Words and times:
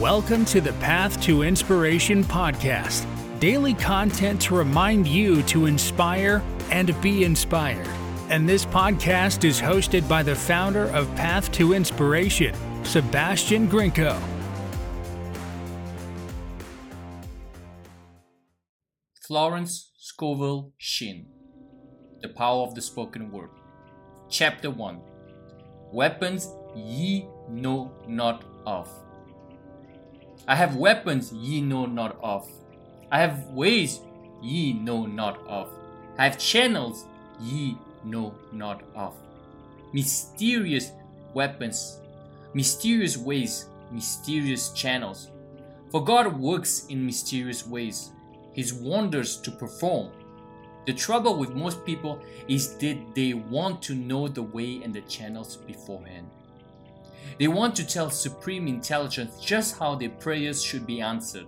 Welcome 0.00 0.44
to 0.46 0.60
the 0.60 0.74
Path 0.74 1.22
to 1.22 1.42
Inspiration 1.42 2.22
podcast. 2.22 3.06
Daily 3.40 3.72
content 3.72 4.42
to 4.42 4.54
remind 4.54 5.08
you 5.08 5.42
to 5.44 5.64
inspire 5.64 6.42
and 6.70 6.94
be 7.00 7.24
inspired. 7.24 7.88
And 8.28 8.46
this 8.46 8.66
podcast 8.66 9.42
is 9.42 9.58
hosted 9.58 10.06
by 10.06 10.22
the 10.22 10.34
founder 10.34 10.90
of 10.90 11.08
Path 11.16 11.50
to 11.52 11.72
Inspiration, 11.72 12.54
Sebastian 12.84 13.68
Grinko. 13.68 14.20
Florence 19.26 19.92
Scovel 19.96 20.74
Shinn 20.76 21.24
The 22.20 22.28
Power 22.28 22.64
of 22.64 22.74
the 22.74 22.82
Spoken 22.82 23.30
Word. 23.30 23.48
Chapter 24.28 24.70
1 24.70 25.00
Weapons 25.90 26.52
ye 26.74 27.26
know 27.48 27.92
not 28.06 28.44
of. 28.66 28.90
I 30.48 30.54
have 30.54 30.76
weapons 30.76 31.32
ye 31.32 31.60
know 31.60 31.86
not 31.86 32.16
of. 32.22 32.48
I 33.10 33.18
have 33.18 33.48
ways 33.48 33.98
ye 34.40 34.74
know 34.74 35.04
not 35.04 35.44
of. 35.48 35.68
I 36.18 36.24
have 36.24 36.38
channels 36.38 37.04
ye 37.40 37.76
know 38.04 38.32
not 38.52 38.84
of. 38.94 39.16
Mysterious 39.92 40.92
weapons, 41.34 41.98
mysterious 42.54 43.16
ways, 43.16 43.66
mysterious 43.90 44.70
channels. 44.70 45.30
For 45.90 46.04
God 46.04 46.38
works 46.38 46.86
in 46.90 47.04
mysterious 47.04 47.66
ways, 47.66 48.10
His 48.52 48.72
wonders 48.72 49.38
to 49.38 49.50
perform. 49.50 50.12
The 50.86 50.92
trouble 50.92 51.36
with 51.38 51.56
most 51.56 51.84
people 51.84 52.20
is 52.46 52.76
that 52.76 52.98
they 53.16 53.34
want 53.34 53.82
to 53.82 53.96
know 53.96 54.28
the 54.28 54.44
way 54.44 54.80
and 54.84 54.94
the 54.94 55.00
channels 55.02 55.56
beforehand. 55.56 56.28
They 57.38 57.48
want 57.48 57.76
to 57.76 57.86
tell 57.86 58.10
Supreme 58.10 58.66
Intelligence 58.66 59.38
just 59.40 59.78
how 59.78 59.94
their 59.94 60.10
prayers 60.10 60.62
should 60.62 60.86
be 60.86 61.00
answered. 61.00 61.46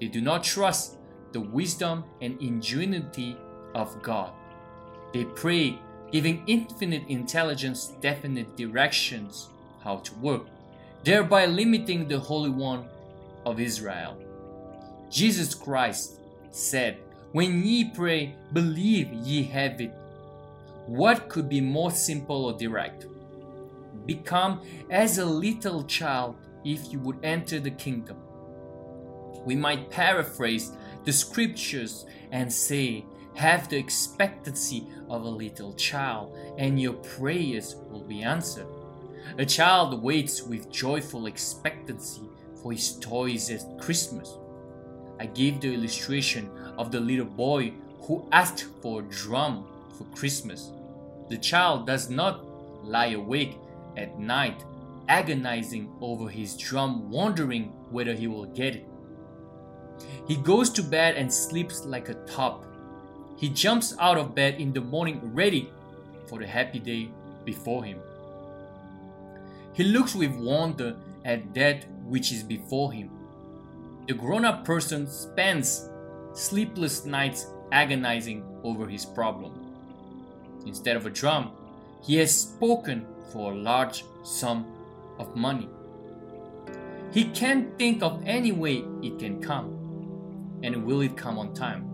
They 0.00 0.08
do 0.08 0.20
not 0.20 0.42
trust 0.42 0.96
the 1.32 1.40
wisdom 1.40 2.04
and 2.20 2.40
ingenuity 2.42 3.36
of 3.74 4.02
God. 4.02 4.32
They 5.12 5.24
pray, 5.24 5.78
giving 6.10 6.42
infinite 6.46 7.06
intelligence 7.08 7.92
definite 8.00 8.56
directions 8.56 9.48
how 9.82 9.96
to 9.98 10.14
work, 10.16 10.46
thereby 11.04 11.46
limiting 11.46 12.08
the 12.08 12.18
Holy 12.18 12.50
One 12.50 12.88
of 13.46 13.60
Israel. 13.60 14.16
Jesus 15.10 15.54
Christ 15.54 16.20
said, 16.50 16.98
When 17.32 17.64
ye 17.64 17.90
pray, 17.90 18.34
believe 18.52 19.12
ye 19.12 19.42
have 19.44 19.80
it. 19.80 19.94
What 20.86 21.28
could 21.28 21.48
be 21.48 21.60
more 21.60 21.90
simple 21.90 22.46
or 22.46 22.58
direct? 22.58 23.06
Become 24.06 24.62
as 24.90 25.18
a 25.18 25.24
little 25.24 25.84
child 25.84 26.36
if 26.64 26.92
you 26.92 26.98
would 27.00 27.18
enter 27.22 27.60
the 27.60 27.70
kingdom. 27.70 28.16
We 29.44 29.56
might 29.56 29.90
paraphrase 29.90 30.72
the 31.04 31.12
scriptures 31.12 32.06
and 32.30 32.52
say, 32.52 33.04
Have 33.34 33.68
the 33.68 33.78
expectancy 33.78 34.86
of 35.08 35.22
a 35.22 35.28
little 35.28 35.72
child, 35.74 36.36
and 36.58 36.80
your 36.80 36.94
prayers 36.94 37.76
will 37.90 38.04
be 38.04 38.22
answered. 38.22 38.66
A 39.38 39.46
child 39.46 40.02
waits 40.02 40.42
with 40.42 40.70
joyful 40.70 41.26
expectancy 41.26 42.22
for 42.62 42.72
his 42.72 42.98
toys 42.98 43.50
at 43.50 43.78
Christmas. 43.78 44.36
I 45.18 45.26
gave 45.26 45.60
the 45.60 45.72
illustration 45.72 46.50
of 46.78 46.90
the 46.90 47.00
little 47.00 47.26
boy 47.26 47.72
who 48.02 48.28
asked 48.32 48.66
for 48.80 49.00
a 49.00 49.04
drum 49.04 49.66
for 49.96 50.04
Christmas. 50.16 50.70
The 51.28 51.38
child 51.38 51.86
does 51.86 52.10
not 52.10 52.44
lie 52.84 53.12
awake 53.12 53.56
at 53.96 54.18
night, 54.18 54.64
agonizing 55.08 55.92
over 56.00 56.28
his 56.28 56.56
drum, 56.56 57.10
wondering 57.10 57.72
whether 57.90 58.14
he 58.14 58.26
will 58.26 58.46
get 58.46 58.76
it. 58.76 58.86
He 60.26 60.36
goes 60.36 60.70
to 60.70 60.82
bed 60.82 61.16
and 61.16 61.32
sleeps 61.32 61.84
like 61.84 62.08
a 62.08 62.14
top. 62.26 62.64
He 63.36 63.48
jumps 63.48 63.94
out 63.98 64.18
of 64.18 64.34
bed 64.34 64.60
in 64.60 64.72
the 64.72 64.80
morning 64.80 65.20
ready 65.34 65.70
for 66.26 66.38
the 66.38 66.46
happy 66.46 66.78
day 66.78 67.10
before 67.44 67.84
him. 67.84 68.00
He 69.74 69.84
looks 69.84 70.14
with 70.14 70.32
wonder 70.32 70.96
at 71.24 71.54
that 71.54 71.86
which 72.04 72.32
is 72.32 72.42
before 72.42 72.92
him. 72.92 73.10
The 74.06 74.14
grown 74.14 74.44
up 74.44 74.64
person 74.64 75.06
spends 75.06 75.88
sleepless 76.34 77.04
nights 77.04 77.46
agonizing 77.70 78.44
over 78.64 78.86
his 78.86 79.04
problem. 79.04 79.52
Instead 80.66 80.96
of 80.96 81.06
a 81.06 81.10
drum, 81.10 81.52
he 82.02 82.16
has 82.16 82.34
spoken 82.34 83.06
for 83.32 83.52
a 83.52 83.56
large 83.56 84.04
sum 84.22 84.66
of 85.18 85.34
money. 85.34 85.68
He 87.12 87.24
can't 87.24 87.78
think 87.78 88.02
of 88.02 88.22
any 88.24 88.52
way 88.52 88.84
it 89.02 89.18
can 89.18 89.40
come. 89.40 89.78
And 90.62 90.84
will 90.84 91.00
it 91.00 91.16
come 91.16 91.38
on 91.38 91.54
time? 91.54 91.88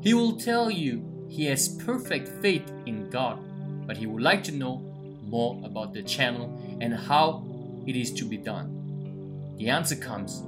He 0.00 0.14
will 0.14 0.36
tell 0.36 0.70
you 0.70 1.26
he 1.28 1.44
has 1.46 1.68
perfect 1.68 2.28
faith 2.42 2.72
in 2.86 3.10
God, 3.10 3.38
but 3.86 3.96
he 3.96 4.06
would 4.06 4.22
like 4.22 4.42
to 4.44 4.52
know 4.52 4.78
more 5.22 5.60
about 5.64 5.92
the 5.92 6.02
channel 6.02 6.60
and 6.80 6.94
how 6.94 7.44
it 7.86 7.94
is 7.94 8.12
to 8.14 8.24
be 8.24 8.36
done. 8.36 9.54
The 9.56 9.68
answer 9.68 9.96
comes 9.96 10.42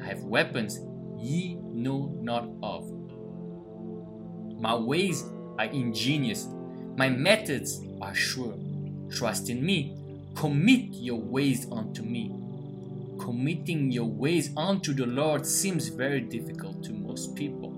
I 0.00 0.06
have 0.06 0.24
weapons 0.24 0.80
ye 1.18 1.54
know 1.54 2.12
not 2.20 2.48
of. 2.62 2.90
My 4.58 4.74
ways 4.74 5.24
are 5.58 5.66
ingenious, 5.66 6.48
my 6.96 7.08
methods 7.08 7.80
are 8.00 8.14
sure. 8.14 8.54
Trust 9.10 9.50
in 9.50 9.64
me. 9.64 9.96
Commit 10.34 10.92
your 10.92 11.20
ways 11.20 11.66
unto 11.70 12.02
me. 12.02 12.34
Committing 13.18 13.90
your 13.92 14.06
ways 14.06 14.50
unto 14.56 14.92
the 14.92 15.06
Lord 15.06 15.46
seems 15.46 15.88
very 15.88 16.20
difficult 16.20 16.82
to 16.84 16.92
most 16.92 17.34
people. 17.36 17.72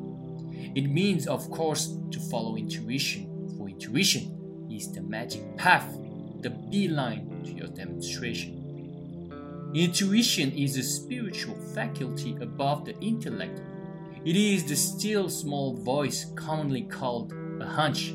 It 0.74 0.90
means, 0.90 1.26
of 1.26 1.50
course, 1.50 1.96
to 2.10 2.18
follow 2.18 2.56
intuition, 2.56 3.54
for 3.56 3.68
intuition 3.68 4.68
is 4.70 4.90
the 4.92 5.02
magic 5.02 5.56
path, 5.56 5.96
the 6.40 6.50
beeline 6.50 7.42
to 7.44 7.52
your 7.52 7.68
demonstration. 7.68 8.62
Intuition 9.74 10.52
is 10.52 10.76
a 10.76 10.82
spiritual 10.82 11.56
faculty 11.74 12.36
above 12.40 12.84
the 12.84 12.98
intellect. 13.00 13.60
It 14.24 14.36
is 14.36 14.64
the 14.64 14.76
still 14.76 15.28
small 15.28 15.76
voice 15.76 16.26
commonly 16.34 16.82
called 16.82 17.32
a 17.60 17.66
hunch, 17.66 18.14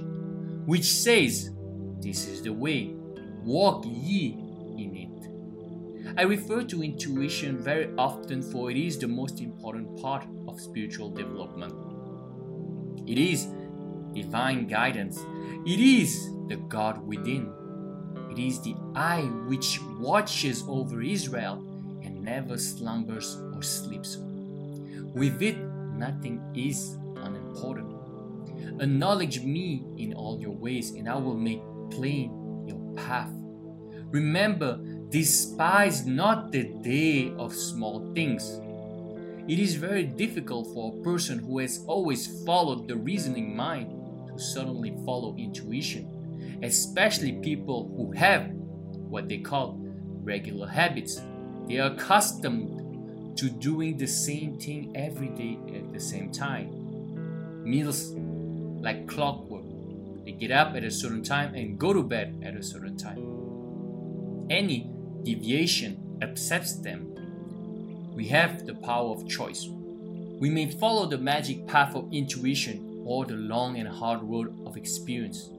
which 0.66 0.86
says, 0.86 1.52
This 2.00 2.28
is 2.28 2.42
the 2.42 2.54
way, 2.54 2.96
walk 3.44 3.86
ye 3.86 4.38
in 4.78 4.96
it. 4.96 6.16
I 6.18 6.24
refer 6.24 6.64
to 6.64 6.84
intuition 6.84 7.58
very 7.58 7.90
often 7.98 8.42
for 8.42 8.72
it 8.72 8.78
is 8.78 8.98
the 8.98 9.08
most 9.08 9.40
important 9.40 10.02
part 10.02 10.26
of 10.48 10.60
spiritual 10.60 11.10
development. 11.10 11.74
It 13.08 13.18
is 13.18 13.48
divine 14.14 14.68
guidance, 14.68 15.20
it 15.66 15.80
is 15.80 16.30
the 16.48 16.58
God 16.58 17.06
within. 17.08 17.52
It 18.32 18.40
is 18.40 18.62
the 18.62 18.76
eye 18.96 19.30
which 19.48 19.80
watches 20.00 20.64
over 20.68 21.02
Israel 21.02 21.56
and 22.02 22.22
never 22.24 22.58
slumbers 22.58 23.42
or 23.54 23.62
sleeps. 23.62 24.18
With 25.14 25.42
it, 25.42 25.58
nothing 25.58 26.42
is 26.56 26.98
unimportant. 27.18 27.94
Acknowledge 28.80 29.42
me 29.44 29.84
in 29.98 30.14
all 30.14 30.40
your 30.40 30.52
ways, 30.52 30.92
and 30.92 31.10
I 31.10 31.16
will 31.16 31.36
make 31.36 31.62
plain 31.90 32.41
path. 32.96 33.32
Remember, 34.12 34.80
despise 35.10 36.06
not 36.06 36.52
the 36.52 36.64
day 36.82 37.34
of 37.38 37.54
small 37.54 38.12
things. 38.14 38.60
It 39.48 39.60
is 39.60 39.76
very 39.76 40.04
difficult 40.04 40.74
for 40.74 40.94
a 40.94 41.02
person 41.04 41.40
who 41.40 41.60
has 41.60 41.84
always 41.88 42.44
followed 42.46 42.88
the 42.88 42.96
reasoning 42.96 43.56
mind 43.56 43.90
to 44.28 44.40
suddenly 44.42 44.96
follow 45.06 45.36
intuition, 45.38 46.60
especially 46.64 47.34
people 47.34 47.92
who 47.96 48.12
have 48.12 48.52
what 49.10 49.28
they 49.28 49.40
call 49.40 49.78
regular 50.24 50.68
habits. 50.68 51.22
They 51.68 51.80
are 51.80 51.92
accustomed 51.92 53.38
to 53.38 53.50
doing 53.50 53.98
the 53.98 54.08
same 54.08 54.60
thing 54.60 54.92
every 54.96 55.30
day 55.30 55.58
at 55.76 55.92
the 55.92 56.00
same 56.00 56.32
time. 56.32 57.64
Meals 57.64 58.12
like 58.82 59.08
clockwork 59.08 59.66
they 60.26 60.32
get 60.32 60.52
up 60.52 60.76
at 60.76 60.84
a 60.84 60.92
certain 60.92 61.24
time 61.24 61.56
and 61.56 61.80
go 61.80 61.94
to 61.94 62.04
bed 62.04 62.42
at 62.46 62.56
a 62.56 62.64
certain 62.64 62.98
time. 62.98 64.48
Any 64.50 64.92
deviation 65.24 66.20
upsets 66.22 66.76
them. 66.76 67.08
We 68.14 68.28
have 68.28 68.66
the 68.66 68.76
power 68.76 69.12
of 69.12 69.28
choice. 69.28 69.68
We 69.68 70.50
may 70.50 70.70
follow 70.72 71.06
the 71.06 71.18
magic 71.18 71.68
path 71.68 71.96
of 71.96 72.12
intuition 72.12 73.04
or 73.06 73.26
the 73.26 73.36
long 73.36 73.78
and 73.78 73.88
hard 73.88 74.22
road 74.24 74.66
of 74.66 74.78
experience. 74.78 75.50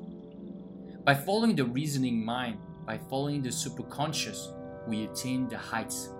By 1.04 1.14
following 1.14 1.56
the 1.56 1.64
reasoning 1.64 2.24
mind, 2.24 2.58
by 2.86 2.98
following 3.10 3.42
the 3.42 3.48
superconscious, 3.48 4.52
we 4.86 5.04
attain 5.04 5.48
the 5.48 5.58
heights. 5.58 6.10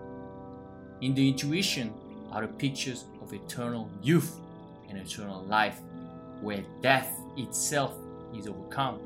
In 1.00 1.14
the 1.14 1.28
intuition 1.28 1.92
are 2.30 2.42
the 2.42 2.52
pictures 2.52 3.04
of 3.20 3.32
eternal 3.32 3.90
youth 4.02 4.38
and 4.88 4.98
eternal 4.98 5.42
life, 5.44 5.80
where 6.40 6.64
death 6.80 7.20
itself 7.36 7.94
is 8.36 8.46
overcome. 8.46 9.00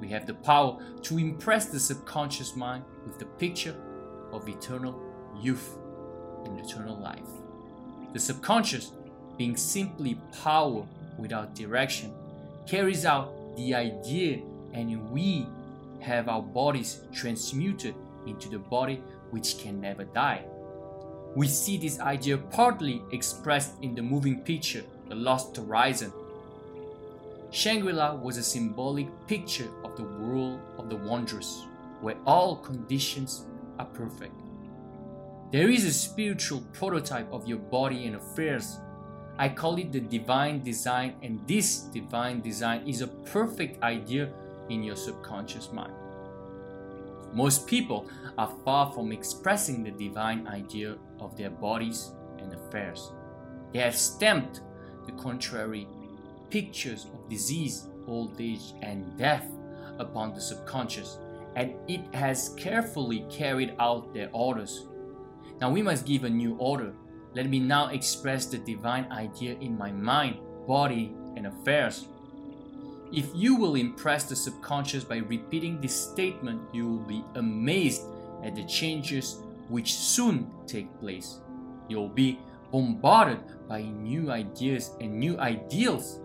We 0.00 0.08
have 0.08 0.26
the 0.26 0.34
power 0.34 0.78
to 1.02 1.18
impress 1.18 1.66
the 1.66 1.80
subconscious 1.80 2.56
mind 2.56 2.84
with 3.06 3.18
the 3.18 3.26
picture 3.26 3.74
of 4.32 4.48
eternal 4.48 5.00
youth. 5.40 5.76
and 6.44 6.60
eternal 6.60 6.96
life. 6.98 7.30
The 8.12 8.20
subconscious, 8.20 8.92
being 9.38 9.56
simply 9.56 10.18
power 10.42 10.84
without 11.18 11.54
direction, 11.54 12.12
carries 12.66 13.06
out 13.06 13.32
the 13.56 13.74
idea, 13.74 14.42
and 14.74 15.10
we 15.10 15.46
have 16.00 16.28
our 16.28 16.42
bodies 16.42 17.00
transmuted 17.12 17.94
into 18.26 18.48
the 18.50 18.58
body 18.58 19.02
which 19.30 19.58
can 19.58 19.80
never 19.80 20.04
die. 20.04 20.44
We 21.34 21.48
see 21.48 21.78
this 21.78 21.98
idea 21.98 22.38
partly 22.38 23.02
expressed 23.10 23.72
in 23.82 23.94
the 23.94 24.02
moving 24.02 24.40
picture, 24.42 24.84
The 25.08 25.14
Lost 25.14 25.56
Horizon. 25.56 26.12
Shangri 27.54 27.92
La 27.92 28.16
was 28.16 28.36
a 28.36 28.42
symbolic 28.42 29.06
picture 29.28 29.70
of 29.84 29.96
the 29.96 30.02
world 30.02 30.58
of 30.76 30.90
the 30.90 30.96
wondrous, 30.96 31.68
where 32.00 32.16
all 32.26 32.56
conditions 32.56 33.46
are 33.78 33.86
perfect. 33.86 34.34
There 35.52 35.70
is 35.70 35.84
a 35.84 35.92
spiritual 35.92 36.62
prototype 36.72 37.32
of 37.32 37.46
your 37.46 37.58
body 37.58 38.06
and 38.06 38.16
affairs. 38.16 38.80
I 39.38 39.50
call 39.50 39.76
it 39.76 39.92
the 39.92 40.00
divine 40.00 40.64
design, 40.64 41.14
and 41.22 41.46
this 41.46 41.82
divine 41.94 42.40
design 42.40 42.88
is 42.88 43.02
a 43.02 43.06
perfect 43.06 43.80
idea 43.84 44.32
in 44.68 44.82
your 44.82 44.96
subconscious 44.96 45.70
mind. 45.70 45.94
Most 47.32 47.68
people 47.68 48.10
are 48.36 48.52
far 48.64 48.90
from 48.92 49.12
expressing 49.12 49.84
the 49.84 49.92
divine 49.92 50.48
idea 50.48 50.96
of 51.20 51.36
their 51.36 51.50
bodies 51.50 52.10
and 52.40 52.52
affairs. 52.52 53.12
They 53.72 53.78
have 53.78 53.94
stamped 53.94 54.60
the 55.06 55.12
contrary 55.12 55.86
pictures 56.50 57.06
of 57.06 57.28
disease, 57.28 57.88
old 58.06 58.40
age, 58.40 58.74
and 58.82 59.16
death 59.16 59.46
upon 59.98 60.34
the 60.34 60.40
subconscious, 60.40 61.18
and 61.56 61.74
it 61.88 62.02
has 62.14 62.54
carefully 62.56 63.24
carried 63.30 63.74
out 63.78 64.12
their 64.12 64.28
orders. 64.32 64.86
Now 65.60 65.70
we 65.70 65.82
must 65.82 66.06
give 66.06 66.24
a 66.24 66.30
new 66.30 66.56
order. 66.56 66.92
Let 67.34 67.48
me 67.48 67.60
now 67.60 67.88
express 67.88 68.46
the 68.46 68.58
divine 68.58 69.10
idea 69.10 69.56
in 69.60 69.78
my 69.78 69.92
mind, 69.92 70.38
body, 70.66 71.14
and 71.36 71.46
affairs. 71.46 72.06
If 73.12 73.28
you 73.34 73.54
will 73.56 73.76
impress 73.76 74.24
the 74.24 74.36
subconscious 74.36 75.04
by 75.04 75.18
repeating 75.18 75.80
this 75.80 75.94
statement, 75.94 76.62
you 76.72 76.88
will 76.88 77.06
be 77.06 77.24
amazed 77.36 78.02
at 78.42 78.56
the 78.56 78.64
changes 78.64 79.38
which 79.68 79.94
soon 79.94 80.50
take 80.66 80.98
place. 80.98 81.38
You'll 81.88 82.08
be 82.08 82.40
bombarded 82.72 83.40
by 83.68 83.82
new 83.82 84.30
ideas 84.30 84.90
and 85.00 85.18
new 85.18 85.38
ideals. 85.38 86.20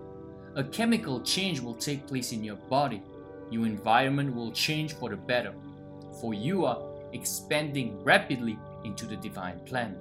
A 0.55 0.63
chemical 0.63 1.21
change 1.21 1.59
will 1.59 1.75
take 1.75 2.07
place 2.07 2.31
in 2.31 2.43
your 2.43 2.55
body. 2.55 3.01
Your 3.51 3.65
environment 3.65 4.35
will 4.35 4.51
change 4.51 4.93
for 4.93 5.09
the 5.09 5.15
better, 5.15 5.53
for 6.19 6.33
you 6.33 6.65
are 6.65 6.81
expanding 7.13 8.03
rapidly 8.03 8.57
into 8.83 9.05
the 9.05 9.15
divine 9.15 9.59
plan, 9.61 9.95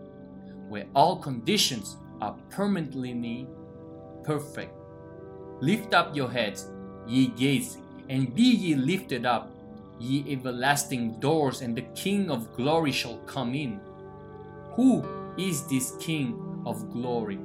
where 0.68 0.86
all 0.94 1.16
conditions 1.16 1.96
are 2.20 2.36
permanently 2.50 3.46
perfect. 4.24 4.72
Lift 5.60 5.94
up 5.94 6.14
your 6.14 6.30
heads, 6.30 6.68
ye 7.06 7.28
gates, 7.28 7.78
and 8.08 8.34
be 8.34 8.42
ye 8.42 8.74
lifted 8.74 9.26
up, 9.26 9.50
ye 9.98 10.24
everlasting 10.32 11.18
doors, 11.20 11.62
and 11.62 11.76
the 11.76 11.82
King 11.94 12.30
of 12.30 12.54
glory 12.56 12.92
shall 12.92 13.18
come 13.26 13.54
in. 13.54 13.80
Who 14.72 15.04
is 15.36 15.66
this 15.66 15.96
King 16.00 16.62
of 16.66 16.90
glory? 16.90 17.38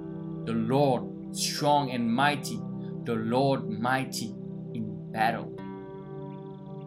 The 0.45 0.53
Lord 0.53 1.35
strong 1.35 1.91
and 1.91 2.13
mighty, 2.13 2.59
the 3.05 3.15
Lord 3.15 3.69
mighty 3.69 4.33
in 4.73 5.11
battle. 5.11 5.51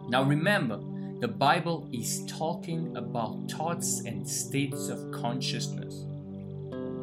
Now 0.09 0.23
remember, 0.23 0.79
the 1.19 1.27
Bible 1.27 1.89
is 1.91 2.25
talking 2.27 2.95
about 2.95 3.51
thoughts 3.51 4.01
and 4.05 4.27
states 4.27 4.89
of 4.89 5.11
consciousness. 5.11 6.05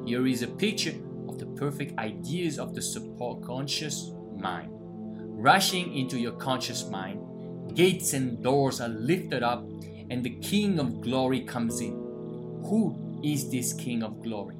Here 0.06 0.26
is 0.26 0.42
a 0.42 0.48
picture 0.48 0.94
of 1.28 1.38
the 1.38 1.46
perfect 1.56 1.98
ideas 1.98 2.58
of 2.58 2.74
the 2.74 2.82
subconscious 2.82 4.10
mind. 4.36 4.70
Rushing 4.72 5.94
into 5.94 6.18
your 6.18 6.32
conscious 6.32 6.88
mind, 6.88 7.74
gates 7.74 8.12
and 8.12 8.42
doors 8.42 8.80
are 8.80 8.88
lifted 8.88 9.42
up, 9.42 9.64
and 10.10 10.22
the 10.22 10.36
King 10.40 10.78
of 10.78 11.00
glory 11.00 11.40
comes 11.40 11.80
in. 11.80 11.94
Who 12.66 13.20
is 13.24 13.50
this 13.50 13.72
King 13.72 14.02
of 14.02 14.22
glory? 14.22 14.56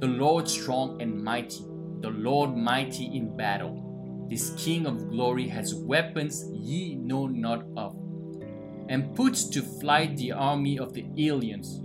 The 0.00 0.06
Lord 0.06 0.48
strong 0.48 1.00
and 1.02 1.22
mighty, 1.22 1.64
the 2.06 2.12
Lord 2.12 2.56
mighty 2.56 3.06
in 3.16 3.36
battle. 3.36 4.26
This 4.30 4.50
King 4.56 4.86
of 4.86 5.10
glory 5.10 5.48
has 5.48 5.74
weapons 5.74 6.44
ye 6.52 6.94
know 6.94 7.26
not 7.26 7.64
of 7.76 7.96
and 8.88 9.12
puts 9.16 9.42
to 9.46 9.60
flight 9.60 10.16
the 10.16 10.30
army 10.30 10.78
of 10.78 10.94
the 10.94 11.04
aliens, 11.18 11.80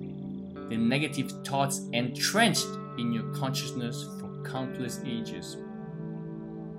the 0.70 0.78
negative 0.78 1.32
thoughts 1.44 1.82
entrenched 1.94 2.68
in 3.00 3.12
your 3.12 3.34
consciousness 3.34 4.08
for 4.20 4.30
countless 4.44 5.02
ages. 5.04 5.58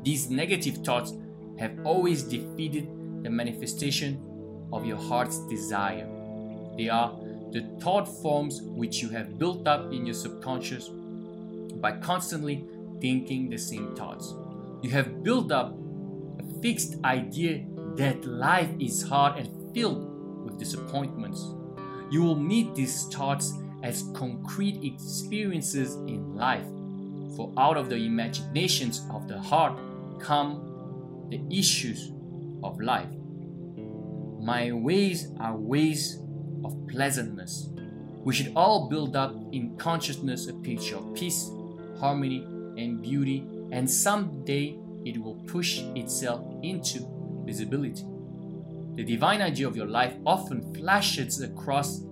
These 0.05 0.31
negative 0.31 0.77
thoughts 0.85 1.13
have 1.59 1.77
always 1.85 2.23
defeated 2.23 2.87
the 3.25 3.31
manifestation 3.31 4.21
of 4.73 4.87
your 4.87 4.99
heart's 4.99 5.41
desire. 5.49 6.09
They 6.77 6.89
are 6.89 7.19
the 7.51 7.63
thought 7.81 8.07
forms 8.23 8.63
which 8.63 9.03
you 9.03 9.09
have 9.09 9.37
built 9.37 9.67
up 9.67 9.93
in 9.93 10.07
your 10.07 10.15
subconscious 10.15 10.91
by 11.81 11.91
constantly 11.91 12.65
thinking 13.03 13.51
the 13.51 13.59
same 13.59 13.95
thoughts. 13.97 14.35
You 14.81 14.91
have 14.91 15.23
built 15.23 15.53
up 15.53 15.77
a 16.39 16.63
fixed 16.63 16.97
idea 17.05 17.65
that 17.97 18.25
life 18.25 18.71
is 18.79 19.03
hard 19.03 19.37
and 19.37 19.75
filled 19.75 20.45
with 20.45 20.59
disappointments. 20.59 21.45
You 22.11 22.23
will 22.23 22.39
meet 22.39 22.75
these 22.75 23.07
thoughts 23.09 23.53
as 23.83 24.05
concrete 24.15 24.83
experiences 24.85 25.97
in 25.97 26.35
life, 26.37 26.67
for 27.37 27.53
out 27.59 27.77
of 27.77 27.89
the 27.91 27.97
imaginations 27.97 29.03
of 29.11 29.27
the 29.27 29.39
heart 29.41 29.79
come 30.21 31.29
the 31.31 31.43
issues 31.51 32.13
of 32.63 32.81
life. 32.81 33.09
My 34.41 34.71
ways 34.73 35.33
are 35.41 35.57
ways 35.57 36.21
of 36.65 36.77
pleasantness. 36.89 37.69
We 38.25 38.35
should 38.35 38.53
all 38.55 38.89
build 38.89 39.17
up 39.17 39.35
in 39.53 39.77
consciousness 39.77 40.47
a 40.47 40.55
picture 40.55 40.97
of 40.97 41.15
peace, 41.15 41.51
harmony, 41.99 42.47
and 42.77 43.03
beauty, 43.03 43.47
and 43.71 43.89
someday 43.91 44.79
it 45.05 45.19
will 45.23 45.37
push 45.47 45.81
itself 45.95 46.45
into 46.63 47.07
visibility. 47.45 48.05
The 48.95 49.05
divine 49.05 49.41
idea 49.41 49.67
of 49.67 49.77
your 49.77 49.87
life 49.87 50.15
often 50.27 50.75
flashes 50.75 51.41
across 51.41 52.03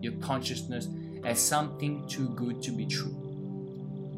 your 0.00 0.12
consciousness 0.20 0.88
as 1.24 1.40
something 1.40 2.06
too 2.06 2.28
good 2.30 2.62
to 2.62 2.70
be 2.70 2.86
true. 2.86 3.14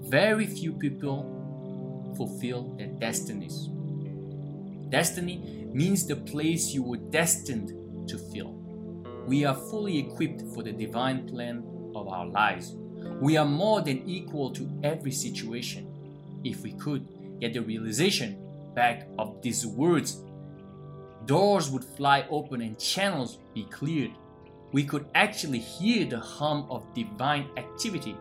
Very 0.08 0.46
few 0.46 0.72
people 0.72 2.12
fulfill 2.16 2.74
their 2.76 2.88
destinies. 2.88 3.68
Destiny 4.90 5.68
means 5.72 6.06
the 6.06 6.16
place 6.16 6.72
you 6.74 6.82
were 6.82 6.96
destined 6.96 8.08
to 8.08 8.18
fill. 8.18 8.52
We 9.26 9.44
are 9.44 9.54
fully 9.54 9.98
equipped 9.98 10.42
for 10.54 10.62
the 10.62 10.72
divine 10.72 11.28
plan 11.28 11.64
of 11.94 12.08
our 12.08 12.26
lives. 12.26 12.74
We 13.20 13.36
are 13.36 13.46
more 13.46 13.80
than 13.80 14.08
equal 14.08 14.50
to 14.50 14.68
every 14.82 15.12
situation. 15.12 15.89
If 16.44 16.62
we 16.62 16.72
could 16.72 17.06
get 17.40 17.54
the 17.54 17.60
realization 17.60 18.42
back 18.74 19.08
of 19.18 19.42
these 19.42 19.66
words 19.66 20.22
doors 21.26 21.70
would 21.70 21.84
fly 21.84 22.26
open 22.30 22.60
and 22.60 22.78
channels 22.78 23.38
be 23.54 23.64
cleared. 23.64 24.12
We 24.72 24.84
could 24.84 25.06
actually 25.14 25.58
hear 25.58 26.06
the 26.06 26.18
hum 26.18 26.66
of 26.70 26.92
divine 26.94 27.48
activity, 27.56 28.16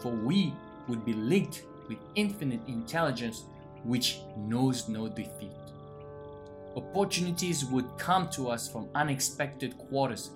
for 0.00 0.12
we 0.12 0.52
would 0.86 1.04
be 1.04 1.14
linked 1.14 1.64
with 1.88 1.98
infinite 2.14 2.60
intelligence 2.68 3.44
which 3.84 4.20
knows 4.36 4.88
no 4.88 5.08
defeat. 5.08 5.52
Opportunities 6.76 7.64
would 7.66 7.86
come 7.98 8.28
to 8.30 8.48
us 8.48 8.68
from 8.68 8.88
unexpected 8.94 9.76
quarters. 9.78 10.30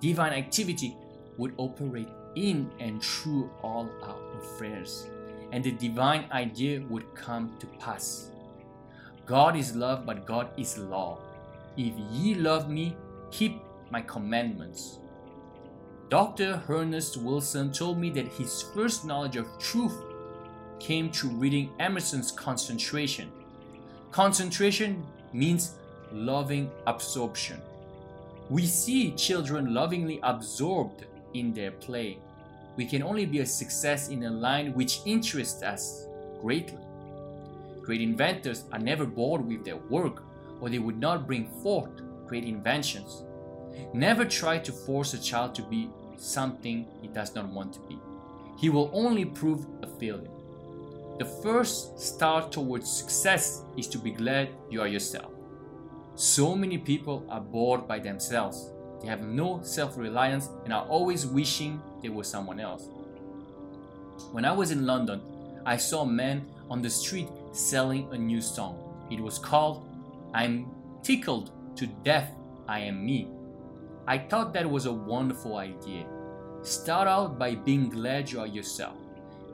Divine 0.00 0.32
activity 0.32 0.96
would 1.38 1.54
operate 1.56 2.08
in 2.34 2.70
and 2.80 3.02
through 3.02 3.50
all 3.62 3.88
our 4.02 4.18
affairs, 4.38 5.08
and 5.52 5.62
the 5.62 5.72
divine 5.72 6.26
idea 6.32 6.82
would 6.88 7.14
come 7.14 7.54
to 7.60 7.66
pass. 7.78 8.30
God 9.26 9.56
is 9.56 9.74
love, 9.74 10.04
but 10.04 10.26
God 10.26 10.48
is 10.56 10.78
law. 10.78 11.18
If 11.76 11.94
ye 12.10 12.34
love 12.34 12.68
me, 12.68 12.96
keep 13.30 13.62
my 13.90 14.02
commandments. 14.02 14.98
Dr. 16.10 16.62
Ernest 16.68 17.16
Wilson 17.16 17.72
told 17.72 17.98
me 17.98 18.10
that 18.10 18.28
his 18.28 18.62
first 18.62 19.04
knowledge 19.04 19.36
of 19.36 19.48
truth 19.58 19.96
came 20.78 21.10
through 21.10 21.30
reading 21.30 21.70
Emerson's 21.80 22.30
Concentration. 22.30 23.32
Concentration 24.10 25.04
means 25.32 25.76
loving 26.12 26.70
absorption. 26.86 27.60
We 28.50 28.66
see 28.66 29.12
children 29.12 29.72
lovingly 29.72 30.20
absorbed 30.22 31.06
in 31.32 31.54
their 31.54 31.70
play. 31.70 32.18
We 32.76 32.86
can 32.86 33.02
only 33.02 33.26
be 33.26 33.40
a 33.40 33.46
success 33.46 34.08
in 34.08 34.24
a 34.24 34.30
line 34.30 34.74
which 34.74 35.00
interests 35.04 35.62
us 35.62 36.06
greatly. 36.40 36.78
Great 37.82 38.00
inventors 38.00 38.64
are 38.72 38.78
never 38.78 39.06
bored 39.06 39.46
with 39.46 39.64
their 39.64 39.76
work 39.76 40.22
or 40.60 40.68
they 40.68 40.78
would 40.78 40.98
not 40.98 41.26
bring 41.26 41.46
forth 41.62 41.90
great 42.26 42.44
inventions. 42.44 43.22
Never 43.92 44.24
try 44.24 44.58
to 44.58 44.72
force 44.72 45.14
a 45.14 45.20
child 45.20 45.54
to 45.56 45.62
be 45.62 45.90
something 46.16 46.86
he 47.02 47.08
does 47.08 47.34
not 47.34 47.48
want 47.48 47.72
to 47.74 47.80
be. 47.80 47.98
he 48.56 48.70
will 48.70 48.90
only 48.92 49.24
prove 49.24 49.66
a 49.82 49.86
failure. 49.86 50.30
The 51.18 51.24
first 51.24 51.98
start 52.00 52.52
towards 52.52 52.90
success 52.90 53.62
is 53.76 53.88
to 53.88 53.98
be 53.98 54.10
glad 54.10 54.48
you 54.70 54.80
are 54.80 54.88
yourself. 54.88 55.32
So 56.16 56.54
many 56.54 56.78
people 56.78 57.26
are 57.28 57.40
bored 57.40 57.86
by 57.86 57.98
themselves. 57.98 58.70
They 59.04 59.10
have 59.10 59.20
no 59.20 59.60
self 59.62 59.98
reliance 59.98 60.48
and 60.64 60.72
are 60.72 60.86
always 60.86 61.26
wishing 61.26 61.82
they 62.00 62.08
were 62.08 62.24
someone 62.24 62.58
else. 62.58 62.88
When 64.32 64.46
I 64.46 64.52
was 64.52 64.70
in 64.70 64.86
London, 64.86 65.20
I 65.66 65.76
saw 65.76 66.04
a 66.04 66.06
man 66.06 66.46
on 66.70 66.80
the 66.80 66.88
street 66.88 67.28
selling 67.52 68.08
a 68.12 68.16
new 68.16 68.40
song. 68.40 68.78
It 69.10 69.20
was 69.20 69.38
called 69.38 69.86
I'm 70.32 70.70
Tickled 71.02 71.50
to 71.76 71.86
Death, 71.86 72.30
I 72.66 72.78
Am 72.80 73.04
Me. 73.04 73.28
I 74.06 74.16
thought 74.16 74.54
that 74.54 74.70
was 74.70 74.86
a 74.86 74.92
wonderful 74.92 75.58
idea. 75.58 76.06
Start 76.62 77.06
out 77.06 77.38
by 77.38 77.56
being 77.56 77.90
glad 77.90 78.30
you 78.30 78.40
are 78.40 78.46
yourself. 78.46 78.96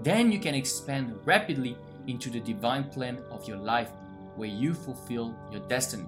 Then 0.04 0.30
you 0.30 0.38
can 0.38 0.54
expand 0.54 1.18
rapidly 1.24 1.76
into 2.06 2.30
the 2.30 2.38
divine 2.38 2.84
plan 2.84 3.18
of 3.32 3.48
your 3.48 3.58
life 3.58 3.90
where 4.36 4.48
you 4.48 4.74
fulfill 4.74 5.34
your 5.50 5.62
destiny. 5.62 6.06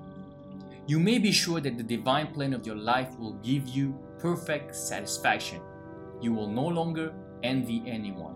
You 0.87 0.99
may 0.99 1.19
be 1.19 1.31
sure 1.31 1.61
that 1.61 1.77
the 1.77 1.83
divine 1.83 2.29
plan 2.29 2.53
of 2.53 2.67
your 2.67 2.77
life 2.77 3.17
will 3.19 3.35
give 3.35 3.69
you 3.69 3.97
perfect 4.19 4.75
satisfaction. 4.75 5.61
You 6.21 6.33
will 6.33 6.49
no 6.49 6.67
longer 6.67 7.15
envy 7.45 7.85
anyone. 7.87 8.35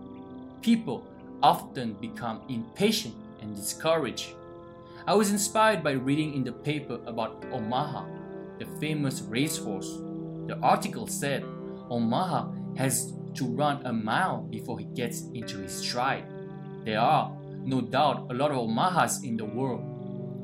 People 0.61 1.05
often 1.43 1.93
become 1.93 2.41
impatient 2.47 3.15
and 3.41 3.53
discouraged. 3.53 4.33
I 5.05 5.13
was 5.13 5.31
inspired 5.31 5.83
by 5.83 5.91
reading 5.91 6.33
in 6.35 6.43
the 6.43 6.53
paper 6.53 6.99
about 7.05 7.45
Omaha, 7.51 8.05
the 8.59 8.65
famous 8.79 9.21
racehorse. 9.21 9.97
The 10.47 10.57
article 10.61 11.07
said 11.07 11.43
Omaha 11.89 12.47
has 12.77 13.13
to 13.35 13.45
run 13.45 13.85
a 13.85 13.91
mile 13.91 14.41
before 14.49 14.79
he 14.79 14.85
gets 14.85 15.23
into 15.33 15.57
his 15.57 15.73
stride. 15.73 16.25
There 16.85 16.99
are, 16.99 17.31
no 17.63 17.81
doubt, 17.81 18.27
a 18.29 18.33
lot 18.33 18.51
of 18.51 18.57
Omahas 18.57 19.23
in 19.23 19.35
the 19.35 19.45
world, 19.45 19.83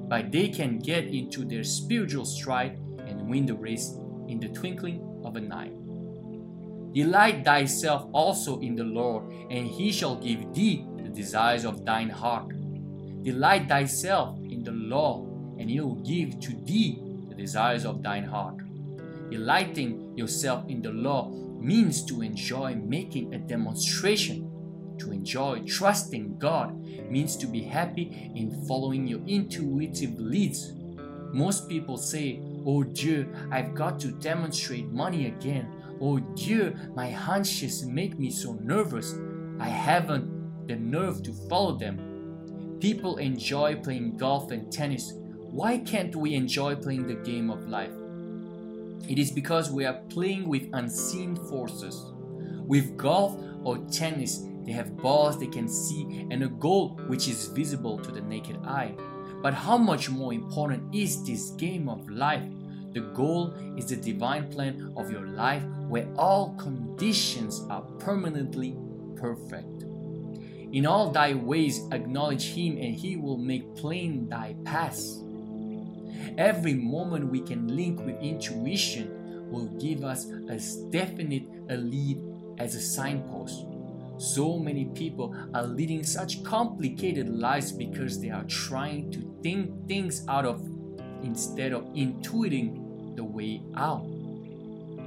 but 0.08 0.32
they 0.32 0.50
can 0.50 0.80
get 0.80 1.06
into 1.06 1.46
their 1.46 1.64
spiritual 1.64 2.26
stride 2.26 2.78
and 3.08 3.28
win 3.28 3.46
the 3.46 3.56
race 3.56 3.98
in 4.28 4.40
the 4.40 4.50
twinkling 4.50 5.22
of 5.24 5.36
an 5.36 5.52
eye. 5.52 5.72
Delight 6.94 7.44
thyself 7.44 8.08
also 8.14 8.60
in 8.60 8.76
the 8.76 8.84
Lord, 8.84 9.24
and 9.50 9.68
he 9.68 9.92
shall 9.92 10.16
give 10.16 10.54
thee 10.54 10.86
the 10.98 11.10
desires 11.10 11.66
of 11.66 11.84
thine 11.86 12.10
heart. 12.10 12.50
Delight 13.24 13.68
thyself 13.68 14.38
in 14.40 14.64
the 14.64 14.72
Lord, 14.72 15.30
and 15.60 15.70
he 15.70 15.80
will 15.80 15.96
give 15.96 16.40
to 16.42 16.54
thee 16.66 17.02
the 17.30 17.36
desires 17.36 17.86
of 17.86 18.04
thine 18.04 18.26
heart. 18.26 18.58
Delighting 19.32 20.16
yourself 20.16 20.70
in 20.70 20.82
the 20.82 20.92
Lord 20.92 21.34
means 21.60 22.06
to 22.06 22.22
enjoy 22.22 22.76
making 22.76 23.34
a 23.34 23.40
demonstration. 23.40 24.50
To 25.00 25.12
enjoy 25.12 25.64
trusting 25.66 26.38
God 26.38 26.83
means 27.10 27.36
to 27.38 27.48
be 27.48 27.62
happy 27.62 28.32
in 28.36 28.66
following 28.68 29.08
your 29.08 29.22
intuitive 29.28 30.20
leads. 30.20 30.74
Most 31.32 31.68
people 31.68 31.98
say, 31.98 32.42
Oh 32.66 32.84
Dieu, 32.84 33.34
I've 33.52 33.74
got 33.76 34.00
to 34.02 34.12
demonstrate 34.12 34.88
money 34.92 35.28
again. 35.28 35.68
Oh 36.00 36.20
Dieu, 36.20 36.76
my 36.96 37.10
hunches 37.10 37.86
make 37.86 38.18
me 38.18 38.30
so 38.30 38.54
nervous. 38.54 39.16
I 39.60 39.68
haven't 39.68 40.68
the 40.68 40.76
nerve 40.76 41.24
to 41.24 41.34
follow 41.50 41.78
them. 41.78 42.78
People 42.80 43.18
enjoy 43.18 43.76
playing 43.76 44.18
golf 44.18 44.52
and 44.52 44.72
tennis. 44.72 45.14
Why 45.16 45.78
can't 45.78 46.16
we 46.16 46.36
enjoy 46.36 46.76
playing 46.76 47.08
the 47.08 47.16
game 47.16 47.50
of 47.50 47.68
life? 47.68 47.94
It 49.08 49.20
is 49.20 49.32
because 49.32 49.72
we 49.72 49.86
are 49.86 50.02
playing 50.10 50.48
with 50.48 50.70
unseen 50.74 51.36
forces. 51.36 52.13
With 52.66 52.98
golf 52.98 53.38
or 53.64 53.78
tennis, 53.92 54.46
they 54.66 54.72
have 54.72 54.98
balls 54.98 55.40
they 55.40 55.48
can 55.48 55.68
see 55.68 56.28
and 56.32 56.44
a 56.44 56.48
goal 56.48 57.00
which 57.08 57.28
is 57.28 57.48
visible 57.48 58.00
to 58.00 58.12
the 58.12 58.22
naked 58.22 58.58
eye. 58.66 58.96
But 59.42 59.54
how 59.54 59.78
much 59.78 60.10
more 60.10 60.34
important 60.34 60.96
is 60.96 61.26
this 61.26 61.50
game 61.52 61.90
of 61.90 62.10
life? 62.10 62.44
The 62.94 63.02
goal 63.02 63.54
is 63.76 63.88
the 63.88 63.96
divine 63.96 64.50
plan 64.50 64.94
of 64.96 65.12
your 65.12 65.28
life 65.28 65.64
where 65.88 66.08
all 66.16 66.54
conditions 66.56 67.66
are 67.70 67.82
permanently 68.00 68.78
perfect. 69.18 69.84
In 70.72 70.86
all 70.86 71.12
thy 71.12 71.34
ways 71.34 71.88
acknowledge 71.92 72.54
him 72.54 72.78
and 72.78 72.96
he 72.96 73.18
will 73.18 73.38
make 73.38 73.76
plain 73.76 74.30
thy 74.30 74.56
paths. 74.64 75.22
Every 76.38 76.74
moment 76.74 77.32
we 77.32 77.42
can 77.42 77.68
link 77.68 78.00
with 78.00 78.20
intuition 78.22 79.50
will 79.52 79.68
give 79.80 80.04
us 80.04 80.28
as 80.50 80.78
definite 80.90 81.44
a 81.70 81.78
lead 81.78 82.22
as 82.58 82.76
a 82.76 82.82
signpost. 82.82 83.66
So 84.18 84.58
many 84.58 84.86
people 84.86 85.36
are 85.54 85.66
leading 85.66 86.04
such 86.04 86.44
complicated 86.44 87.28
lives 87.30 87.72
because 87.72 88.22
they 88.22 88.30
are 88.30 88.44
trying 88.46 89.12
to 89.12 89.40
think 89.42 89.88
things 89.88 90.26
out 90.28 90.46
of 90.46 90.62
instead 91.24 91.74
of 91.74 91.84
intuiting 91.94 93.16
the 93.16 93.24
way 93.24 93.62
out. 93.76 94.06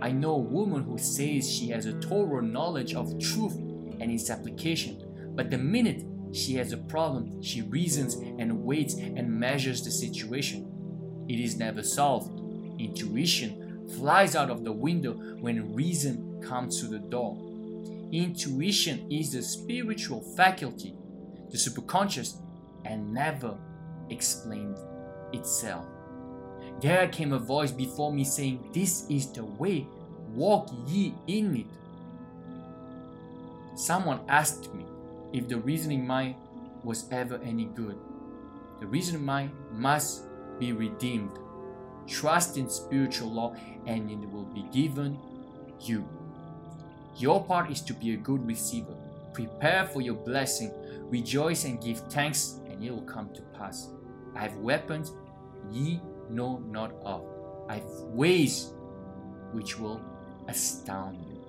I 0.01 0.11
know 0.13 0.35
a 0.35 0.39
woman 0.39 0.83
who 0.83 0.99
says 0.99 1.51
she 1.51 1.69
has 1.69 1.87
a 1.87 1.95
total 1.95 2.43
knowledge 2.43 2.95
of 2.95 3.19
truth 3.19 3.57
and 3.57 4.11
its 4.11 4.29
application, 4.29 5.33
but 5.35 5.51
the 5.51 5.59
minute 5.59 6.05
she 6.33 6.55
has 6.55 6.73
a 6.73 6.77
problem, 6.77 7.43
she 7.43 7.63
reasons 7.63 8.15
and 8.15 8.63
waits 8.63 8.95
and 8.95 9.29
measures 9.29 9.83
the 9.83 9.91
situation. 9.91 11.25
It 11.29 11.41
is 11.41 11.57
never 11.57 11.83
solved. 11.83 12.41
Intuition 12.79 13.89
flies 13.97 14.37
out 14.37 14.51
of 14.51 14.65
the 14.65 14.73
window 14.73 15.15
when 15.41 15.75
reason 15.75 16.26
comes 16.43 16.81
to 16.81 16.87
the 16.87 16.99
door. 16.99 17.37
Intuition 18.13 19.11
is 19.11 19.33
the 19.33 19.43
spiritual 19.43 20.21
faculty, 20.37 20.95
the 21.51 21.57
superconscious, 21.57 22.37
and 22.85 23.13
never 23.13 23.57
explained 24.11 24.79
itself. 25.33 25.85
There 26.81 27.09
came 27.09 27.33
a 27.33 27.39
voice 27.39 27.73
before 27.73 28.13
me 28.13 28.25
saying, 28.25 28.71
This 28.73 29.07
is 29.09 29.33
the 29.33 29.45
way, 29.45 29.87
walk 30.35 30.71
ye 30.87 31.15
in 31.27 31.57
it. 31.57 31.67
Someone 33.77 34.21
asked 34.29 34.73
me 34.75 34.85
if 35.33 35.49
the 35.49 35.59
reasoning 35.59 36.07
mind 36.07 36.37
was 36.85 37.07
ever 37.11 37.41
any 37.45 37.65
good. 37.65 37.99
The 38.81 38.87
reasoning 38.87 39.25
mind 39.25 39.51
must 39.73 40.25
be 40.59 40.73
redeemed. 40.73 41.39
Trust 42.07 42.57
in 42.57 42.69
spiritual 42.69 43.33
law 43.33 43.55
and 43.87 44.11
it 44.11 44.31
will 44.31 44.45
be 44.45 44.65
given 44.73 45.19
you. 45.81 46.07
Your 47.19 47.43
part 47.45 47.71
is 47.71 47.81
to 47.83 47.95
be 47.95 48.15
a 48.15 48.17
good 48.17 48.47
receiver. 48.47 48.95
Prepare 49.33 49.87
for 49.87 50.01
your 50.01 50.15
blessing. 50.15 50.73
Rejoice 51.11 51.65
and 51.65 51.81
give 51.83 52.01
thanks, 52.11 52.61
and 52.69 52.83
it 52.83 52.91
will 52.91 53.03
come 53.03 53.31
to 53.35 53.43
pass. 53.59 53.89
I 54.35 54.41
have 54.41 54.57
weapons 54.57 55.13
ye 55.71 56.01
know 56.31 56.59
not 56.59 56.93
of. 57.05 57.25
I 57.69 57.77
have 57.77 57.91
ways 58.13 58.73
which 59.53 59.79
will 59.79 60.01
astound 60.49 61.19
you. 61.27 61.43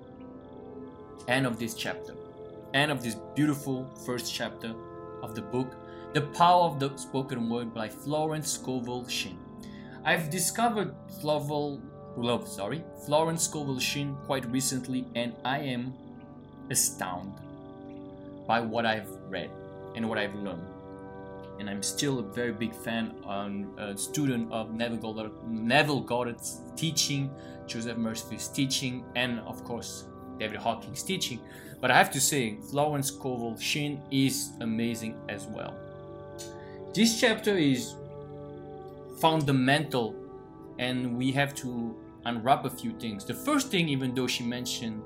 End 1.28 1.46
of 1.46 1.58
this 1.58 1.74
chapter. 1.74 2.14
End 2.74 2.90
of 2.90 3.02
this 3.02 3.16
beautiful 3.34 3.86
first 4.06 4.32
chapter 4.32 4.74
of 5.22 5.34
the 5.34 5.42
book 5.42 5.74
the 6.14 6.22
Power 6.22 6.64
of 6.64 6.80
the 6.80 6.96
Spoken 6.96 7.50
Word 7.50 7.74
by 7.74 7.86
Florence 7.86 8.50
Scovel 8.52 9.06
Shinn. 9.08 9.36
I've 10.04 10.30
discovered 10.30 10.94
Flavel, 11.20 11.82
love, 12.16 12.48
sorry, 12.48 12.84
Florence 13.06 13.44
Scovel 13.44 13.78
Shinn 13.78 14.16
quite 14.26 14.44
recently, 14.50 15.06
and 15.14 15.34
I 15.44 15.58
am 15.58 15.94
astounded 16.70 17.34
by 18.46 18.60
what 18.60 18.86
I've 18.86 19.10
read 19.28 19.50
and 19.94 20.08
what 20.08 20.18
I've 20.18 20.34
learned. 20.34 20.66
And 21.58 21.68
I'm 21.68 21.82
still 21.82 22.20
a 22.20 22.22
very 22.22 22.52
big 22.52 22.74
fan 22.74 23.14
and 23.26 23.78
a 23.78 23.96
student 23.96 24.52
of 24.52 24.72
Neville 24.72 24.98
Goddard, 24.98 25.32
Neville 25.48 26.00
Goddard's 26.00 26.60
teaching, 26.76 27.30
Joseph 27.66 27.96
Murphy's 27.96 28.48
teaching, 28.48 29.04
and 29.16 29.40
of 29.40 29.64
course 29.64 30.04
David 30.38 30.58
Hawkins' 30.58 31.02
teaching. 31.02 31.40
But 31.80 31.90
I 31.90 31.98
have 31.98 32.10
to 32.12 32.20
say, 32.20 32.58
Florence 32.70 33.08
Scovel 33.08 33.58
Shinn 33.58 34.00
is 34.10 34.50
amazing 34.60 35.16
as 35.28 35.46
well. 35.46 35.74
This 36.94 37.20
chapter 37.20 37.56
is 37.56 37.94
fundamental 39.20 40.14
and 40.78 41.16
we 41.16 41.32
have 41.32 41.54
to 41.56 41.96
unwrap 42.24 42.64
a 42.64 42.70
few 42.70 42.92
things. 42.98 43.24
The 43.24 43.34
first 43.34 43.70
thing, 43.70 43.88
even 43.88 44.14
though 44.14 44.26
she 44.26 44.44
mentioned 44.44 45.02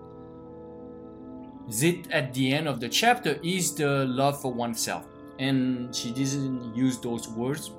it 1.81 2.11
at 2.11 2.35
the 2.35 2.53
end 2.53 2.69
of 2.69 2.81
the 2.81 2.89
chapter, 2.89 3.39
is 3.43 3.75
the 3.75 4.05
love 4.07 4.41
for 4.41 4.53
oneself. 4.53 5.07
And 5.39 5.95
she 5.95 6.13
didn't 6.13 6.75
use 6.75 6.99
those 6.99 7.29
words, 7.29 7.71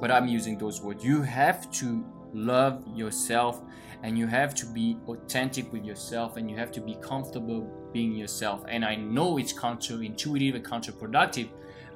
but 0.00 0.10
I'm 0.10 0.28
using 0.28 0.58
those 0.58 0.80
words. 0.80 1.04
You 1.04 1.22
have 1.22 1.70
to 1.72 2.04
love 2.32 2.84
yourself 2.94 3.62
and 4.02 4.16
you 4.18 4.26
have 4.26 4.54
to 4.54 4.66
be 4.66 4.96
authentic 5.08 5.72
with 5.72 5.84
yourself 5.84 6.36
and 6.36 6.50
you 6.50 6.56
have 6.56 6.70
to 6.72 6.80
be 6.80 6.94
comfortable 6.96 7.62
being 7.92 8.12
yourself. 8.12 8.64
And 8.68 8.84
I 8.84 8.94
know 8.94 9.38
it's 9.38 9.52
counterintuitive 9.52 10.54
and 10.54 10.64
counterproductive, 10.64 11.48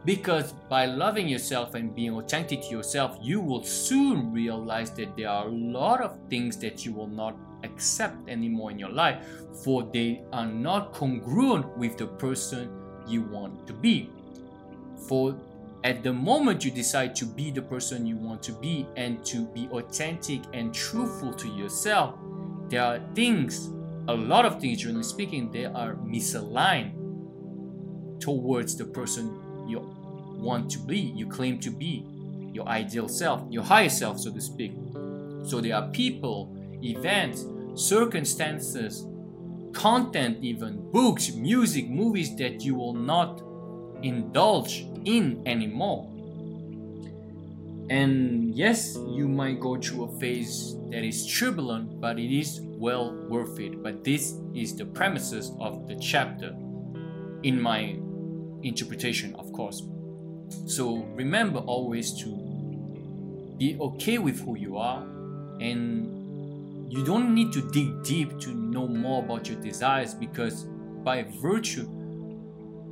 Because 0.05 0.53
by 0.69 0.87
loving 0.87 1.29
yourself 1.29 1.75
and 1.75 1.95
being 1.95 2.15
authentic 2.15 2.63
to 2.63 2.69
yourself, 2.69 3.19
you 3.21 3.41
will 3.41 3.63
soon 3.63 4.33
realize 4.33 4.91
that 4.93 5.15
there 5.17 5.29
are 5.29 5.47
a 5.47 5.51
lot 5.51 6.01
of 6.01 6.19
things 6.31 6.57
that 6.59 6.87
you 6.87 6.93
will 6.93 7.07
not 7.07 7.37
accept 7.65 8.17
anymore 8.29 8.71
in 8.71 8.79
your 8.79 8.91
life, 8.91 9.27
for 9.63 9.83
they 9.83 10.23
are 10.33 10.47
not 10.47 10.95
congruent 10.95 11.77
with 11.77 11.99
the 11.99 12.07
person 12.07 12.71
you 13.07 13.23
want 13.23 13.67
to 13.67 13.75
be. 13.75 14.11
For 15.07 15.37
at 15.85 16.03
the 16.03 16.13
moment 16.13 16.65
you 16.65 16.71
decide 16.71 17.15
to 17.17 17.27
be 17.27 17.51
the 17.51 17.63
person 17.63 18.07
you 18.07 18.17
want 18.17 18.43
to 18.45 18.53
be 18.53 18.87
and 18.97 19.23
to 19.27 19.47
be 19.47 19.69
authentic 19.69 20.41
and 20.55 20.75
truthful 20.75 21.35
to 21.35 21.49
yourself, 21.49 22.15
there 22.69 22.83
are 22.83 23.01
things, 23.15 23.71
a 24.09 24.15
lot 24.15 24.47
of 24.47 24.61
things, 24.61 24.81
generally 24.81 25.03
speaking, 25.03 25.51
they 25.51 25.67
are 25.67 25.97
misaligned 25.97 26.93
towards 28.21 28.77
the 28.77 28.85
person 28.85 29.50
you 29.71 29.81
want 30.33 30.71
to 30.73 30.79
be, 30.79 30.99
you 30.99 31.27
claim 31.27 31.59
to 31.61 31.71
be, 31.71 32.05
your 32.53 32.67
ideal 32.67 33.09
self, 33.09 33.43
your 33.49 33.63
higher 33.63 33.89
self, 33.89 34.19
so 34.19 34.33
to 34.33 34.41
speak. 34.41 34.73
So 35.45 35.61
there 35.61 35.77
are 35.77 35.89
people, 35.89 36.55
events, 36.83 37.45
circumstances, 37.75 39.07
content, 39.73 40.39
even 40.43 40.91
books, 40.91 41.33
music, 41.33 41.89
movies 41.89 42.35
that 42.37 42.63
you 42.63 42.75
will 42.75 42.95
not 42.95 43.43
indulge 44.03 44.87
in 45.05 45.43
anymore. 45.47 46.09
And 47.91 48.55
yes, 48.55 48.97
you 48.97 49.29
might 49.29 49.61
go 49.61 49.77
through 49.77 50.05
a 50.05 50.19
phase 50.21 50.77
that 50.91 51.05
is 51.05 51.27
turbulent, 51.27 52.01
but 52.01 52.19
it 52.19 52.37
is 52.37 52.61
well 52.63 53.13
worth 53.29 53.59
it. 53.59 53.83
But 53.83 54.05
this 54.05 54.35
is 54.55 54.77
the 54.77 54.85
premises 54.85 55.53
of 55.59 55.89
the 55.89 55.97
chapter, 55.97 56.55
in 57.43 57.61
my 57.61 57.99
interpretation, 58.63 59.35
of 59.37 59.53
course. 59.53 59.83
So 60.67 61.05
remember 61.15 61.61
always 61.61 62.13
to 62.23 62.29
be 63.59 63.77
okay 63.81 64.19
with 64.19 64.41
who 64.41 64.57
you 64.57 64.79
are, 64.79 65.03
and 65.61 66.93
you 66.93 67.05
don't 67.05 67.35
need 67.35 67.53
to 67.53 67.71
dig 67.71 68.03
deep 68.03 68.39
to 68.41 68.55
know 68.55 68.89
more 68.89 69.23
about 69.23 69.49
your 69.49 69.61
desires 69.61 70.15
because 70.15 70.65
by 71.05 71.25
virtue 71.41 71.89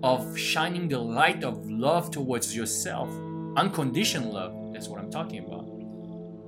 of 0.02 0.38
shining 0.38 0.88
the 0.88 0.98
light 0.98 1.42
of 1.42 1.68
love 1.68 2.10
towards 2.10 2.54
yourself, 2.54 3.08
unconditional 3.56 4.32
love, 4.32 4.72
that's 4.72 4.88
what 4.88 5.00
I'm 5.00 5.10
talking 5.10 5.44
about. 5.44 5.66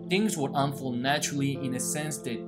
Things 0.09 0.37
will 0.37 0.57
unfold 0.57 0.99
naturally 0.99 1.55
in 1.55 1.75
a 1.75 1.81
sense 1.81 2.19
that 2.19 2.39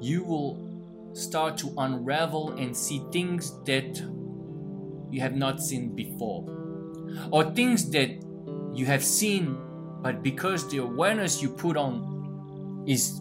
you 0.00 0.24
will 0.24 0.68
start 1.14 1.56
to 1.58 1.72
unravel 1.78 2.52
and 2.52 2.76
see 2.76 3.02
things 3.12 3.62
that 3.64 4.02
you 5.12 5.20
have 5.20 5.36
not 5.36 5.60
seen 5.60 5.94
before, 5.94 6.44
or 7.30 7.44
things 7.52 7.90
that 7.90 8.10
you 8.74 8.86
have 8.86 9.04
seen, 9.04 9.56
but 10.02 10.22
because 10.22 10.68
the 10.70 10.78
awareness 10.78 11.42
you 11.42 11.50
put 11.50 11.76
on 11.76 12.84
is 12.86 13.20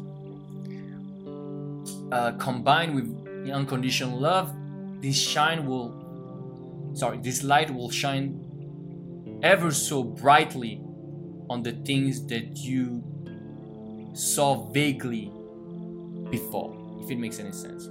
uh, 2.12 2.32
combined 2.40 2.96
with 2.96 3.46
the 3.46 3.52
unconditional 3.52 4.18
love, 4.20 4.54
this 5.02 5.16
shine 5.16 5.66
will 5.66 6.02
sorry, 6.94 7.18
this 7.18 7.44
light 7.44 7.74
will 7.74 7.90
shine 7.90 9.40
ever 9.44 9.72
so 9.72 10.04
brightly 10.04 10.82
on 11.50 11.64
the 11.64 11.72
things 11.72 12.26
that 12.28 12.58
you 12.58 13.04
saw 14.14 14.70
vaguely 14.72 15.32
before, 16.30 16.76
if 17.04 17.12
it 17.12 17.18
makes 17.18 17.40
any 17.40 17.52
sense. 17.52 17.90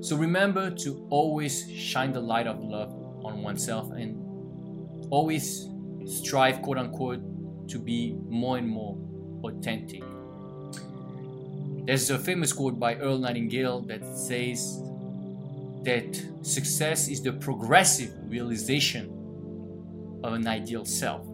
So 0.00 0.16
remember 0.16 0.70
to 0.70 1.06
always 1.10 1.70
shine 1.70 2.12
the 2.12 2.20
light 2.20 2.46
of 2.46 2.62
love 2.62 2.92
on 3.24 3.42
oneself 3.42 3.90
and 3.92 5.06
always 5.10 5.68
strive, 6.06 6.62
quote 6.62 6.78
unquote, 6.78 7.20
to 7.68 7.78
be 7.78 8.16
more 8.28 8.58
and 8.58 8.68
more 8.68 8.96
authentic. 9.42 10.02
There's 11.86 12.10
a 12.10 12.18
famous 12.18 12.52
quote 12.52 12.78
by 12.78 12.96
Earl 12.96 13.18
Nightingale 13.18 13.80
that 13.82 14.04
says, 14.04 14.80
that 15.86 16.20
success 16.42 17.06
is 17.06 17.22
the 17.22 17.32
progressive 17.32 18.12
realization 18.28 19.08
of 20.24 20.32
an 20.32 20.46
ideal 20.48 20.84
self. 20.84 21.24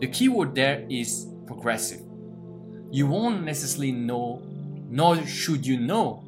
The 0.00 0.08
key 0.08 0.28
word 0.28 0.54
there 0.54 0.86
is 0.90 1.26
progressive. 1.46 2.02
You 2.90 3.06
won't 3.06 3.42
necessarily 3.42 3.92
know, 3.92 4.42
nor 4.90 5.16
should 5.26 5.66
you 5.66 5.80
know, 5.80 6.23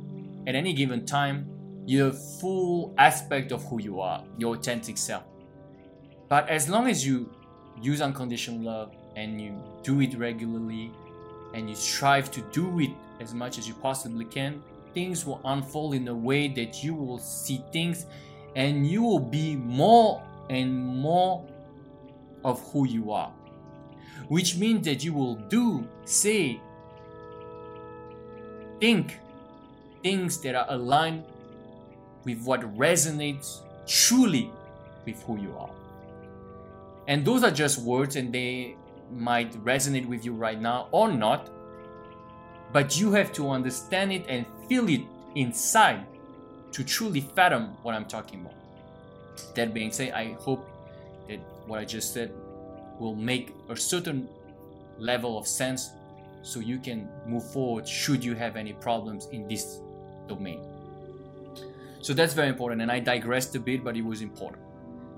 at 0.47 0.55
any 0.55 0.73
given 0.73 1.05
time, 1.05 1.49
your 1.87 2.13
full 2.13 2.95
aspect 2.99 3.53
of 3.53 3.65
who 3.65 3.81
you 3.81 4.01
are, 4.01 4.25
your 4.39 4.57
authentic 4.57 4.99
self. 4.99 5.25
But 6.29 6.49
as 6.49 6.69
long 6.69 6.89
as 6.89 7.07
you 7.07 7.31
use 7.81 8.01
unconditional 8.01 8.61
love 8.61 8.95
and 9.15 9.41
you 9.41 9.63
do 9.83 10.01
it 10.01 10.17
regularly 10.19 10.91
and 11.55 11.69
you 11.71 11.77
strive 11.77 12.31
to 12.33 12.41
do 12.53 12.81
it 12.81 12.91
as 13.21 13.35
much 13.35 13.59
as 13.59 13.69
you 13.69 13.75
possibly 13.75 14.25
can, 14.25 14.63
things 14.95 15.25
will 15.25 15.41
unfold 15.45 15.95
in 15.95 16.09
a 16.09 16.15
way 16.15 16.49
that 16.49 16.83
you 16.83 16.95
will 16.95 17.19
see 17.19 17.63
things 17.73 18.07
and 18.57 18.87
you 18.87 19.03
will 19.03 19.21
be 19.21 19.55
more 19.57 20.23
and 20.51 20.85
more 20.85 21.47
of 22.45 22.61
who 22.73 22.87
you 22.87 23.13
are. 23.13 23.33
Which 24.29 24.57
means 24.57 24.85
that 24.87 25.05
you 25.05 25.13
will 25.13 25.35
do, 25.35 25.87
say, 26.05 26.61
think 28.81 29.19
things 30.07 30.39
that 30.39 30.55
are 30.55 30.67
aligned 30.69 31.25
with 32.25 32.41
what 32.45 32.61
resonates 32.79 33.63
truly 33.89 34.49
with 35.05 35.21
who 35.25 35.37
you 35.37 35.53
are. 35.59 35.75
And 37.09 37.25
those 37.25 37.43
are 37.43 37.51
just 37.51 37.79
words 37.83 38.15
and 38.15 38.33
they 38.33 38.77
might 39.13 39.51
resonate 39.65 40.07
with 40.07 40.25
you 40.25 40.33
right 40.33 40.61
now 40.61 40.87
or 40.93 41.11
not, 41.11 41.51
but 42.73 43.01
you 43.01 43.11
have 43.19 43.33
to 43.33 43.51
understand 43.51 44.13
it 44.13 44.25
and 44.29 44.47
feel 44.69 44.89
it 44.89 45.01
inside 45.35 46.07
to 46.71 46.85
truly 46.85 47.21
fathom 47.21 47.77
what 47.83 47.97
I'm 47.97 48.07
talking 48.07 48.43
about. 48.43 48.55
That 49.57 49.75
being 49.75 49.91
said, 49.91 50.13
I 50.13 50.35
hope 50.35 50.71
that 51.27 51.41
what 51.67 51.81
I 51.81 51.85
just 51.85 52.15
said 52.15 52.31
will 53.01 53.17
make 53.17 53.57
a 53.69 53.77
certain 53.77 54.29
level 54.99 55.37
of 55.37 55.49
sense 55.49 55.91
so 56.43 56.61
you 56.61 56.79
can 56.79 57.09
move 57.27 57.45
forward 57.51 57.89
should 57.89 58.25
you 58.25 58.37
have 58.37 58.55
any 58.55 58.73
problems 58.73 59.27
in 59.33 59.49
this 59.49 59.81
domain. 60.29 60.61
So 62.01 62.15
that's 62.15 62.35
very 62.35 62.49
important, 62.49 62.83
and 62.83 62.91
I 62.91 63.01
digressed 63.01 63.55
a 63.57 63.61
bit, 63.61 63.83
but 63.83 63.97
it 63.97 64.05
was 64.05 64.23
important. 64.23 64.63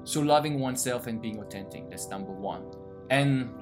So, 0.05 0.23
loving 0.23 0.59
oneself 0.59 1.07
and 1.07 1.21
being 1.21 1.39
authentic, 1.39 1.91
that's 1.91 2.09
number 2.09 2.33
one. 2.33 2.63
And 3.11 3.53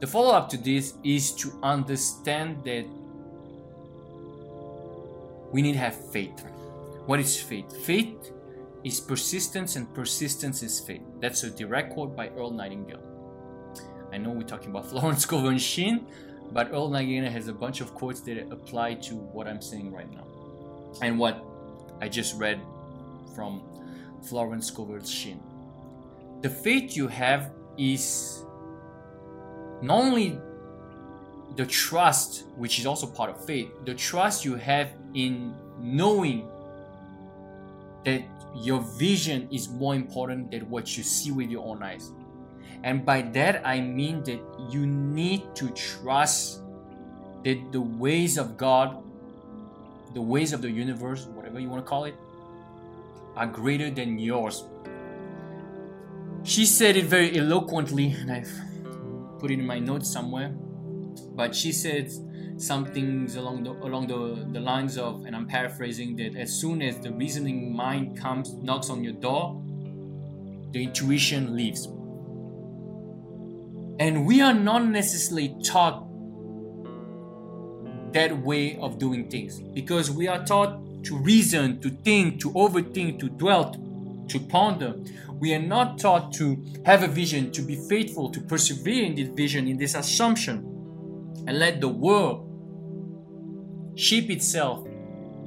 the 0.00 0.06
follow 0.06 0.34
up 0.34 0.50
to 0.50 0.58
this 0.58 0.94
is 1.02 1.32
to 1.36 1.58
understand 1.62 2.62
that 2.64 2.84
we 5.50 5.62
need 5.62 5.72
to 5.72 5.78
have 5.78 5.94
faith. 6.10 6.44
What 7.06 7.20
is 7.20 7.40
faith? 7.40 7.74
Faith 7.84 8.32
is 8.84 9.00
persistence, 9.00 9.76
and 9.76 9.92
persistence 9.94 10.62
is 10.62 10.78
faith. 10.78 11.02
That's 11.20 11.42
a 11.42 11.50
direct 11.50 11.94
quote 11.94 12.14
by 12.14 12.28
Earl 12.30 12.50
Nightingale. 12.50 13.02
I 14.12 14.18
know 14.18 14.30
we're 14.30 14.42
talking 14.42 14.70
about 14.70 14.86
Florence 14.90 15.22
Scovel 15.22 15.56
Shinn, 15.58 16.06
but 16.52 16.70
Earl 16.72 16.88
Nightingale 16.90 17.30
has 17.30 17.48
a 17.48 17.52
bunch 17.52 17.80
of 17.80 17.94
quotes 17.94 18.20
that 18.22 18.38
apply 18.50 18.94
to 18.94 19.14
what 19.14 19.46
I'm 19.46 19.62
saying 19.62 19.92
right 19.92 20.10
now 20.10 20.26
and 21.02 21.18
what 21.18 21.44
I 22.00 22.08
just 22.08 22.36
read 22.38 22.60
from 23.34 23.62
Florence 24.28 24.66
Scovel 24.66 25.04
Shinn. 25.04 25.40
The 26.42 26.50
faith 26.50 26.96
you 26.96 27.06
have 27.08 27.52
is 27.78 28.44
not 29.82 30.02
only 30.04 30.38
the 31.56 31.66
trust, 31.66 32.44
which 32.56 32.78
is 32.78 32.86
also 32.86 33.06
part 33.06 33.30
of 33.30 33.44
faith, 33.44 33.70
the 33.84 33.94
trust 33.94 34.44
you 34.44 34.56
have 34.56 34.92
in 35.14 35.54
knowing 35.78 36.48
that 38.04 38.22
your 38.54 38.80
vision 38.80 39.48
is 39.52 39.68
more 39.68 39.94
important 39.94 40.50
than 40.50 40.68
what 40.70 40.96
you 40.96 41.02
see 41.02 41.30
with 41.30 41.50
your 41.50 41.66
own 41.66 41.82
eyes. 41.82 42.10
And 42.82 43.04
by 43.04 43.22
that, 43.22 43.66
I 43.66 43.80
mean 43.80 44.22
that 44.24 44.40
you 44.70 44.86
need 44.86 45.54
to 45.56 45.68
trust 45.70 46.62
that 47.44 47.72
the 47.72 47.80
ways 47.80 48.38
of 48.38 48.56
God, 48.56 49.02
the 50.14 50.22
ways 50.22 50.52
of 50.52 50.62
the 50.62 50.70
universe, 50.70 51.26
whatever 51.26 51.60
you 51.60 51.68
want 51.68 51.84
to 51.84 51.88
call 51.88 52.04
it, 52.04 52.14
are 53.36 53.46
greater 53.46 53.90
than 53.90 54.18
yours. 54.18 54.64
She 56.42 56.64
said 56.64 56.96
it 56.96 57.04
very 57.04 57.38
eloquently, 57.38 58.12
and 58.12 58.32
I've 58.32 58.50
put 59.38 59.50
it 59.50 59.58
in 59.58 59.66
my 59.66 59.78
notes 59.78 60.10
somewhere. 60.10 60.48
But 61.34 61.54
she 61.54 61.72
said 61.72 62.10
some 62.56 62.84
things 62.86 63.36
along 63.36 63.64
the 63.64 63.72
along 63.72 64.06
the, 64.08 64.46
the 64.52 64.60
lines 64.60 64.98
of, 64.98 65.24
and 65.26 65.36
I'm 65.36 65.46
paraphrasing 65.46 66.16
that 66.16 66.36
as 66.36 66.52
soon 66.52 66.82
as 66.82 66.98
the 66.98 67.12
reasoning 67.12 67.74
mind 67.74 68.18
comes 68.18 68.54
knocks 68.54 68.90
on 68.90 69.04
your 69.04 69.14
door, 69.14 69.62
the 70.72 70.82
intuition 70.82 71.56
leaves. 71.56 71.88
And 74.00 74.26
we 74.26 74.40
are 74.40 74.54
not 74.54 74.86
necessarily 74.86 75.54
taught 75.62 76.06
that 78.14 78.36
way 78.42 78.78
of 78.78 78.98
doing 78.98 79.28
things 79.28 79.60
because 79.60 80.10
we 80.10 80.26
are 80.26 80.42
taught 80.42 81.04
to 81.04 81.18
reason, 81.18 81.82
to 81.82 81.90
think, 81.90 82.40
to 82.40 82.50
overthink, 82.52 83.20
to 83.20 83.28
dwell, 83.28 83.76
to 84.28 84.40
ponder. 84.40 84.94
We 85.34 85.54
are 85.54 85.60
not 85.60 85.98
taught 85.98 86.32
to 86.34 86.64
have 86.86 87.02
a 87.02 87.08
vision, 87.08 87.52
to 87.52 87.60
be 87.60 87.76
faithful, 87.90 88.30
to 88.30 88.40
persevere 88.40 89.04
in 89.04 89.14
this 89.16 89.28
vision, 89.28 89.68
in 89.68 89.76
this 89.76 89.94
assumption, 89.94 90.64
and 91.46 91.58
let 91.58 91.82
the 91.82 91.88
world 91.88 92.46
shape 93.96 94.30
itself 94.30 94.88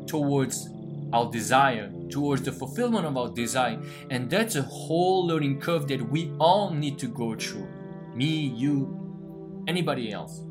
towards 0.06 0.70
our 1.12 1.32
desire, 1.32 1.92
towards 2.10 2.44
the 2.44 2.52
fulfillment 2.52 3.08
of 3.08 3.18
our 3.18 3.30
desire. 3.30 3.82
And 4.12 4.30
that's 4.30 4.56
a 4.56 4.62
whole 4.62 5.26
learning 5.26 5.60
curve 5.60 5.88
that 5.88 6.08
we 6.12 6.32
all 6.40 6.70
need 6.70 7.00
to 7.00 7.08
go 7.08 7.36
through. 7.36 7.68
Me, 8.16 8.26
you, 8.26 9.64
anybody 9.68 10.12
else. 10.12 10.42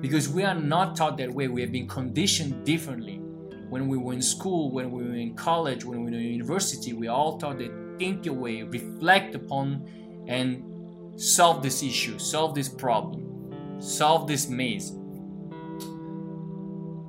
Because 0.00 0.28
we 0.28 0.44
are 0.44 0.54
not 0.54 0.96
taught 0.96 1.16
that 1.18 1.32
way. 1.32 1.48
We 1.48 1.60
have 1.62 1.72
been 1.72 1.88
conditioned 1.88 2.64
differently. 2.64 3.20
When 3.68 3.88
we 3.88 3.96
were 3.96 4.12
in 4.12 4.22
school, 4.22 4.70
when 4.70 4.90
we 4.90 5.04
were 5.04 5.14
in 5.14 5.34
college, 5.34 5.84
when 5.84 6.04
we 6.04 6.10
were 6.10 6.18
in 6.18 6.24
university, 6.24 6.92
we 6.92 7.08
all 7.08 7.38
taught 7.38 7.58
that 7.58 7.96
think 7.98 8.26
your 8.26 8.34
way, 8.34 8.62
reflect 8.62 9.34
upon, 9.34 9.88
and 10.28 11.20
solve 11.20 11.62
this 11.62 11.82
issue, 11.82 12.18
solve 12.18 12.54
this 12.54 12.68
problem, 12.68 13.80
solve 13.80 14.28
this 14.28 14.48
maze. 14.48 14.92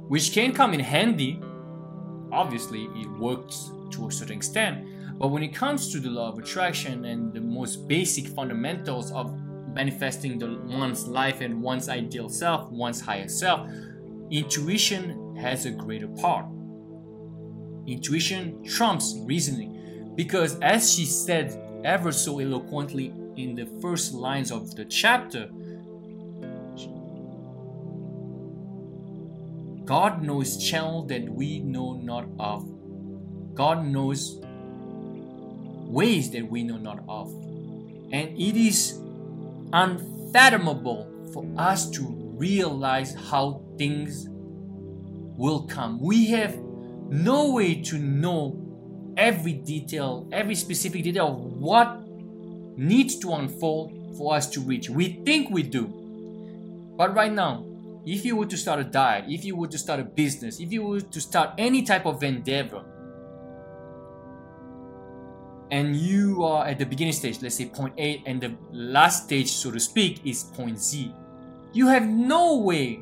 Which 0.08 0.32
can 0.32 0.54
come 0.54 0.74
in 0.74 0.80
handy 0.80 1.42
obviously 2.32 2.84
it 2.96 3.10
works 3.20 3.72
to 3.92 4.08
a 4.08 4.12
certain 4.12 4.38
extent. 4.38 4.88
But 5.18 5.30
when 5.30 5.42
it 5.42 5.54
comes 5.54 5.92
to 5.92 6.00
the 6.00 6.10
law 6.10 6.30
of 6.30 6.38
attraction 6.38 7.06
and 7.06 7.34
the 7.34 7.42
most 7.42 7.88
basic 7.88 8.28
fundamentals 8.28 9.12
of 9.12 9.34
manifesting 9.74 10.38
the 10.38 10.60
one's 10.66 11.08
life 11.08 11.42
and 11.42 11.62
one's 11.62 11.90
ideal 11.90 12.30
self, 12.30 12.70
one's 12.72 13.02
higher 13.02 13.28
self, 13.28 13.68
intuition 14.30 15.36
has 15.36 15.66
a 15.66 15.72
greater 15.72 16.08
part. 16.08 16.46
Intuition 17.88 18.64
trumps 18.64 19.18
reasoning 19.22 20.14
because, 20.16 20.60
as 20.60 20.94
she 20.94 21.06
said 21.06 21.60
ever 21.84 22.12
so 22.12 22.40
eloquently 22.40 23.14
in 23.38 23.56
the 23.56 23.66
first 23.82 24.14
lines 24.14 24.52
of 24.52 24.76
the 24.76 24.86
chapter, 24.86 25.50
God 29.86 30.22
knows 30.22 30.58
channels 30.58 31.08
that 31.08 31.30
we 31.30 31.60
know 31.60 31.94
not 31.94 32.26
of. 32.40 32.68
God 33.56 33.86
knows 33.86 34.42
ways 35.88 36.32
that 36.32 36.50
we 36.50 36.64
know 36.64 36.78
not 36.78 37.04
of. 37.08 37.32
And 38.12 38.38
it 38.38 38.56
is 38.56 39.00
unfathomable 39.74 41.30
for 41.34 41.46
us 41.58 41.90
to 41.92 42.04
realize 42.38 43.16
how 43.16 43.62
things 43.78 44.28
will 45.38 45.68
come. 45.68 46.00
We 46.00 46.28
have 46.28 46.58
no 47.10 47.52
way 47.54 47.82
to 47.84 47.98
know 47.98 48.64
every 49.18 49.54
detail, 49.54 50.28
every 50.32 50.56
specific 50.56 51.04
detail 51.04 51.28
of 51.28 51.40
what 51.54 52.02
needs 52.78 53.18
to 53.20 53.34
unfold 53.34 54.16
for 54.18 54.36
us 54.36 54.48
to 54.52 54.62
reach. 54.62 54.90
We 54.90 55.22
think 55.26 55.50
we 55.50 55.64
do. 55.64 55.88
But 56.98 57.16
right 57.16 57.32
now, 57.32 57.66
if 58.06 58.24
you 58.24 58.36
were 58.36 58.46
to 58.46 58.58
start 58.58 58.80
a 58.80 58.84
diet, 58.84 59.26
if 59.28 59.44
you 59.44 59.56
were 59.56 59.68
to 59.68 59.78
start 59.78 60.00
a 60.00 60.04
business, 60.04 60.60
if 60.60 60.72
you 60.72 60.84
were 60.84 61.02
to 61.02 61.22
start 61.22 61.52
any 61.58 61.84
type 61.84 62.06
of 62.06 62.24
endeavor, 62.24 62.84
and 65.72 65.96
you 65.96 66.44
are 66.44 66.66
at 66.66 66.80
the 66.80 66.86
beginning 66.86 67.14
stage, 67.14 67.42
let's 67.42 67.56
say 67.56 67.66
point 67.66 67.94
A, 67.98 68.24
and 68.26 68.42
the 68.42 68.56
last 68.72 69.26
stage, 69.26 69.50
so 69.50 69.72
to 69.72 69.80
speak, 69.80 70.26
is 70.26 70.44
point 70.44 70.80
Z, 70.80 71.14
you 71.74 71.88
have 71.88 72.08
no 72.08 72.58
way 72.58 73.02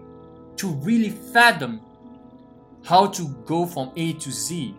to 0.57 0.67
really 0.67 1.09
fathom 1.09 1.81
how 2.83 3.07
to 3.07 3.27
go 3.45 3.65
from 3.65 3.91
A 3.95 4.13
to 4.13 4.31
Z. 4.31 4.75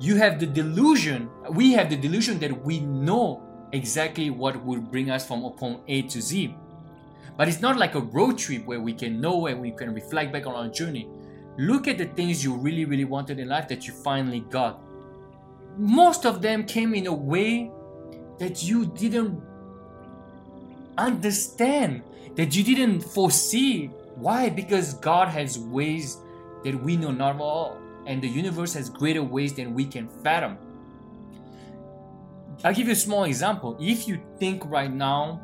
You 0.00 0.16
have 0.16 0.40
the 0.40 0.46
delusion, 0.46 1.28
we 1.50 1.72
have 1.72 1.90
the 1.90 1.96
delusion 1.96 2.38
that 2.40 2.64
we 2.64 2.80
know 2.80 3.42
exactly 3.72 4.30
what 4.30 4.62
will 4.64 4.80
bring 4.80 5.10
us 5.10 5.26
from 5.26 5.42
point 5.52 5.80
A 5.88 6.02
to 6.02 6.20
Z. 6.20 6.54
But 7.36 7.48
it's 7.48 7.60
not 7.60 7.78
like 7.78 7.94
a 7.94 8.00
road 8.00 8.38
trip 8.38 8.66
where 8.66 8.80
we 8.80 8.92
can 8.92 9.20
know 9.20 9.46
and 9.46 9.60
we 9.60 9.70
can 9.70 9.94
reflect 9.94 10.32
back 10.32 10.46
on 10.46 10.54
our 10.54 10.68
journey. 10.68 11.08
Look 11.58 11.88
at 11.88 11.98
the 11.98 12.06
things 12.06 12.44
you 12.44 12.56
really, 12.56 12.84
really 12.84 13.04
wanted 13.04 13.38
in 13.38 13.48
life 13.48 13.68
that 13.68 13.86
you 13.86 13.92
finally 13.92 14.40
got. 14.50 14.80
Most 15.76 16.26
of 16.26 16.42
them 16.42 16.64
came 16.64 16.94
in 16.94 17.06
a 17.06 17.12
way 17.12 17.70
that 18.38 18.62
you 18.62 18.86
didn't 18.86 19.40
understand, 20.98 22.02
that 22.36 22.54
you 22.54 22.62
didn't 22.62 23.00
foresee. 23.00 23.86
Why? 24.16 24.50
Because 24.50 24.94
God 24.94 25.28
has 25.28 25.58
ways 25.58 26.18
that 26.64 26.80
we 26.82 26.96
know 26.96 27.10
not 27.10 27.40
all, 27.40 27.78
and 28.06 28.22
the 28.22 28.28
universe 28.28 28.74
has 28.74 28.90
greater 28.90 29.22
ways 29.22 29.54
than 29.54 29.74
we 29.74 29.84
can 29.84 30.08
fathom. 30.08 30.58
I'll 32.64 32.74
give 32.74 32.86
you 32.86 32.92
a 32.92 32.96
small 32.96 33.24
example. 33.24 33.76
If 33.80 34.06
you 34.06 34.20
think 34.38 34.64
right 34.66 34.92
now 34.92 35.40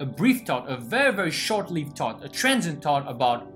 a 0.00 0.06
brief 0.06 0.46
thought, 0.46 0.68
a 0.68 0.76
very, 0.76 1.12
very 1.12 1.30
short 1.30 1.70
lived 1.70 1.96
thought, 1.96 2.24
a 2.24 2.28
transient 2.28 2.82
thought 2.82 3.08
about, 3.08 3.52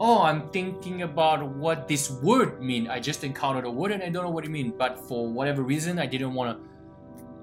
oh, 0.00 0.22
I'm 0.22 0.48
thinking 0.50 1.02
about 1.02 1.48
what 1.48 1.88
this 1.88 2.10
word 2.10 2.62
mean. 2.62 2.88
I 2.88 3.00
just 3.00 3.24
encountered 3.24 3.64
a 3.64 3.70
word 3.70 3.92
and 3.92 4.02
I 4.02 4.08
don't 4.08 4.24
know 4.24 4.30
what 4.30 4.44
it 4.44 4.50
mean. 4.50 4.74
but 4.76 4.98
for 5.08 5.28
whatever 5.28 5.62
reason, 5.62 5.98
I 5.98 6.06
didn't 6.06 6.34
want 6.34 6.58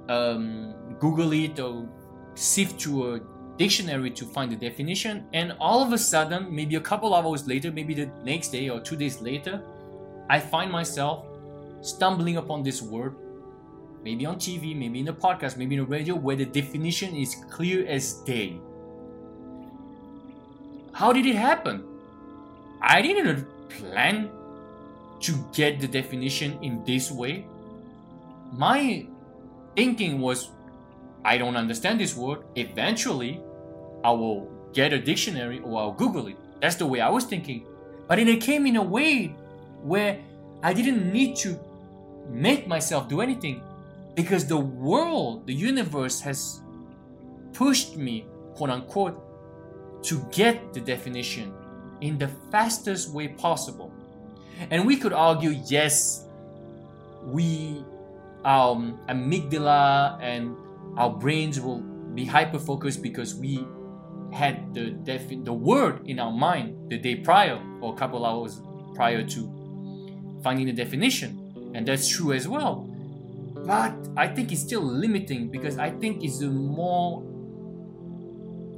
to 0.08 0.14
um, 0.14 0.74
Google 1.00 1.32
it 1.34 1.60
or 1.60 1.88
sift 2.36 2.82
through 2.82 3.16
a 3.16 3.20
dictionary 3.58 4.12
to 4.12 4.26
find 4.26 4.52
the 4.52 4.56
definition. 4.56 5.26
And 5.34 5.54
all 5.60 5.82
of 5.82 5.94
a 5.94 5.98
sudden, 5.98 6.54
maybe 6.54 6.76
a 6.76 6.82
couple 6.82 7.14
of 7.14 7.26
hours 7.26 7.48
later, 7.48 7.72
maybe 7.72 7.94
the 7.94 8.10
next 8.24 8.50
day 8.50 8.70
or 8.70 8.80
two 8.80 8.96
days 8.96 9.22
later, 9.22 9.64
I 10.30 10.40
find 10.40 10.72
myself 10.72 11.26
stumbling 11.82 12.38
upon 12.38 12.64
this 12.64 12.82
word 12.82 13.16
maybe 14.04 14.26
on 14.26 14.36
TV, 14.36 14.76
maybe 14.78 15.00
in 15.00 15.08
a 15.08 15.14
podcast, 15.14 15.58
maybe 15.58 15.76
in 15.76 15.82
a 15.82 15.86
radio, 15.86 16.16
where 16.16 16.36
the 16.36 16.46
definition 16.46 17.16
is 17.16 17.36
clear 17.50 17.86
as 17.88 18.14
day. 18.26 18.60
How 20.94 21.14
did 21.14 21.26
it 21.26 21.36
happen? 21.36 21.84
I 22.82 23.02
didn't 23.02 23.48
plan 23.70 24.30
to 25.22 25.34
get 25.54 25.80
the 25.80 25.88
definition 25.88 26.58
in 26.64 26.84
this 26.84 27.12
way. 27.12 27.46
My 28.52 29.06
thinking 29.76 30.20
was, 30.20 30.50
I 31.24 31.38
don't 31.38 31.56
understand 31.56 32.00
this 32.00 32.16
word. 32.16 32.40
Eventually, 32.56 33.40
I 34.04 34.12
will 34.12 34.50
get 34.74 34.94
a 34.94 35.00
dictionary 35.00 35.60
or 35.60 35.80
I'll 35.80 35.92
Google 35.92 36.28
it. 36.28 36.38
That's 36.60 36.76
the 36.76 36.88
way 36.88 37.00
I 37.00 37.10
was 37.10 37.26
thinking. 37.26 37.66
But 38.08 38.16
then 38.16 38.28
it 38.28 38.42
came 38.42 38.66
in 38.66 38.76
a 38.76 38.84
way 38.84 39.28
where 39.84 40.20
I 40.64 40.74
didn't 40.74 41.12
need 41.12 41.36
to 41.38 41.60
make 42.30 42.68
myself 42.68 43.08
do 43.08 43.22
anything 43.22 43.62
because 44.16 44.48
the 44.48 44.58
world, 44.58 45.46
the 45.46 45.54
universe 45.54 46.20
has 46.22 46.62
pushed 47.54 47.96
me, 47.96 48.26
quote 48.56 48.70
unquote, 48.70 49.22
to 50.04 50.26
get 50.32 50.74
the 50.74 50.82
definition 50.82 51.54
in 52.02 52.18
the 52.18 52.28
fastest 52.52 53.14
way 53.14 53.28
possible. 53.30 53.92
And 54.70 54.86
we 54.86 54.98
could 54.98 55.14
argue, 55.14 55.52
yes, 55.68 56.26
we, 57.24 57.84
um, 58.44 59.00
amygdala 59.08 60.22
and 60.22 60.56
our 60.98 61.10
brains 61.10 61.60
will 61.60 61.80
be 62.14 62.26
hyper 62.26 62.60
focused 62.60 63.02
because 63.02 63.36
we 63.36 63.66
had 64.34 64.74
the 64.74 64.92
defi- 64.92 65.42
the 65.44 65.54
word 65.54 66.08
in 66.08 66.20
our 66.20 66.32
mind 66.32 66.90
the 66.90 66.98
day 66.98 67.16
prior 67.16 67.62
or 67.82 67.94
a 67.94 67.98
couple 67.98 68.26
hours 68.26 68.62
prior 68.96 69.24
to 69.24 70.40
finding 70.44 70.66
the 70.66 70.74
definition, 70.74 71.72
and 71.76 71.88
that's 71.88 72.08
true 72.08 72.34
as 72.34 72.48
well 72.48 72.92
but 73.66 73.94
I 74.18 74.28
think 74.28 74.52
it's 74.52 74.62
still 74.62 74.82
limiting 74.82 75.50
because 75.50 75.78
I 75.78 75.92
think 75.92 76.24
it's 76.24 76.42
a 76.42 76.50
more 76.50 77.24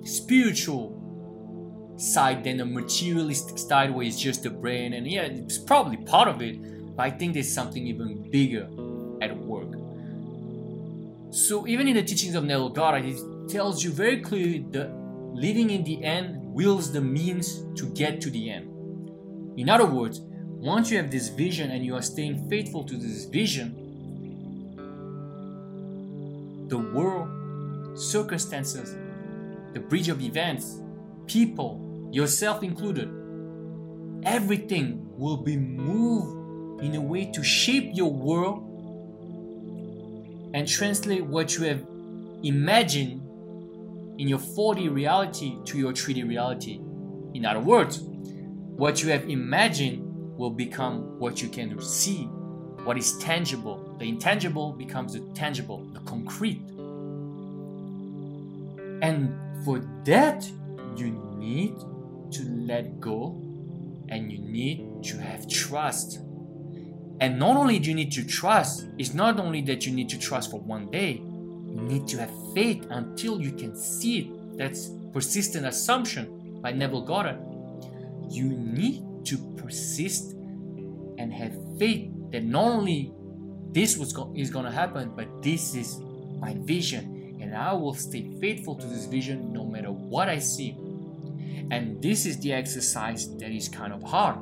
spiritual 0.03 0.99
side 1.97 2.43
than 2.43 2.59
a 2.59 2.65
materialistic 2.65 3.57
side 3.57 3.93
where 3.93 4.05
it's 4.05 4.19
just 4.19 4.43
the 4.43 4.49
brain 4.49 4.93
and 4.93 5.07
yeah 5.07 5.21
it's 5.21 5.57
probably 5.57 5.97
part 5.97 6.27
of 6.27 6.41
it 6.41 6.57
but 6.95 7.03
I 7.03 7.09
think 7.11 7.33
there's 7.33 7.51
something 7.51 7.85
even 7.87 8.29
bigger 8.29 8.67
at 9.21 9.35
work. 9.37 9.73
So 11.31 11.67
even 11.67 11.87
in 11.87 11.95
the 11.95 12.03
teachings 12.03 12.35
of 12.35 12.43
Neville 12.43 12.69
Goddard 12.69 13.05
it 13.05 13.49
tells 13.49 13.83
you 13.83 13.91
very 13.91 14.21
clearly 14.21 14.65
that 14.71 14.91
living 15.33 15.71
in 15.71 15.83
the 15.83 16.03
end 16.03 16.37
wills 16.53 16.91
the 16.91 17.01
means 17.01 17.63
to 17.75 17.87
get 17.87 18.21
to 18.21 18.29
the 18.29 18.51
end. 18.51 18.69
In 19.57 19.69
other 19.69 19.85
words 19.85 20.21
once 20.21 20.91
you 20.91 20.97
have 20.97 21.11
this 21.11 21.29
vision 21.29 21.71
and 21.71 21.85
you 21.85 21.95
are 21.95 22.01
staying 22.01 22.49
faithful 22.49 22.83
to 22.83 22.95
this 22.95 23.25
vision 23.25 23.79
the 26.69 26.77
world, 26.77 27.29
circumstances, 27.99 28.95
the 29.73 29.79
bridge 29.79 30.09
of 30.09 30.21
events, 30.21 30.79
people, 31.27 32.09
yourself 32.11 32.63
included, 32.63 33.09
everything 34.23 35.05
will 35.17 35.37
be 35.37 35.57
moved 35.57 36.83
in 36.83 36.95
a 36.95 37.01
way 37.01 37.31
to 37.31 37.43
shape 37.43 37.91
your 37.93 38.11
world 38.11 38.69
and 40.53 40.67
translate 40.67 41.25
what 41.25 41.55
you 41.57 41.65
have 41.65 41.85
imagined 42.43 43.21
in 44.19 44.27
your 44.27 44.39
4D 44.39 44.93
reality 44.93 45.57
to 45.65 45.77
your 45.77 45.93
3D 45.93 46.27
reality. 46.27 46.79
In 47.33 47.45
other 47.45 47.59
words, 47.59 47.99
what 48.01 49.01
you 49.01 49.09
have 49.09 49.29
imagined 49.29 50.37
will 50.37 50.51
become 50.51 51.19
what 51.19 51.41
you 51.41 51.49
can 51.49 51.81
see 51.81 52.29
what 52.83 52.97
is 52.97 53.17
tangible. 53.17 53.95
The 53.97 54.07
intangible 54.07 54.73
becomes 54.73 55.13
the 55.13 55.21
tangible, 55.33 55.85
the 55.93 55.99
concrete. 56.01 56.61
And 59.01 59.33
for 59.63 59.79
that, 60.05 60.49
you 60.97 61.11
need 61.37 61.75
to 62.31 62.43
let 62.43 62.99
go 62.99 63.41
and 64.09 64.31
you 64.31 64.39
need 64.39 65.03
to 65.03 65.17
have 65.17 65.47
trust. 65.47 66.19
And 67.19 67.39
not 67.39 67.55
only 67.55 67.79
do 67.79 67.89
you 67.89 67.95
need 67.95 68.11
to 68.13 68.25
trust, 68.25 68.87
it's 68.97 69.13
not 69.13 69.39
only 69.39 69.61
that 69.63 69.85
you 69.85 69.93
need 69.93 70.09
to 70.09 70.19
trust 70.19 70.51
for 70.51 70.59
one 70.59 70.89
day, 70.91 71.13
you 71.13 71.81
need 71.81 72.07
to 72.09 72.17
have 72.17 72.31
faith 72.53 72.85
until 72.89 73.41
you 73.41 73.51
can 73.51 73.75
see 73.75 74.19
it. 74.19 74.57
That's 74.57 74.89
persistent 75.11 75.65
assumption 75.65 76.59
by 76.61 76.71
Neville 76.71 77.05
Goddard. 77.05 77.39
You 78.29 78.45
need 78.45 79.25
to 79.25 79.37
persist 79.57 80.33
and 81.17 81.31
have 81.33 81.53
faith 81.77 82.11
that 82.31 82.43
not 82.43 82.65
only 82.65 83.13
this 83.71 83.97
was 83.97 84.11
go- 84.13 84.33
is 84.35 84.49
going 84.49 84.65
to 84.65 84.71
happen, 84.71 85.11
but 85.15 85.41
this 85.41 85.75
is 85.75 85.99
my 86.39 86.55
vision, 86.59 87.37
and 87.41 87.55
I 87.55 87.73
will 87.73 87.93
stay 87.93 88.29
faithful 88.39 88.75
to 88.75 88.85
this 88.85 89.05
vision 89.05 89.53
no 89.53 89.65
matter 89.65 89.91
what 89.91 90.29
I 90.29 90.39
see. 90.39 90.75
And 91.71 92.01
this 92.01 92.25
is 92.25 92.39
the 92.39 92.53
exercise 92.53 93.35
that 93.37 93.51
is 93.51 93.69
kind 93.69 93.93
of 93.93 94.03
hard 94.03 94.37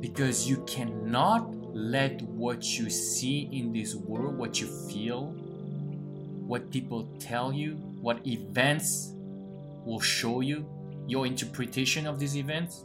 because 0.00 0.48
you 0.48 0.58
cannot 0.66 1.54
let 1.74 2.22
what 2.22 2.78
you 2.78 2.90
see 2.90 3.48
in 3.52 3.72
this 3.72 3.94
world, 3.94 4.36
what 4.36 4.60
you 4.60 4.66
feel, 4.66 5.26
what 6.46 6.70
people 6.70 7.08
tell 7.18 7.52
you, 7.52 7.74
what 8.00 8.26
events 8.26 9.12
will 9.84 10.00
show 10.00 10.40
you, 10.40 10.66
your 11.06 11.26
interpretation 11.26 12.06
of 12.06 12.18
these 12.18 12.36
events. 12.36 12.84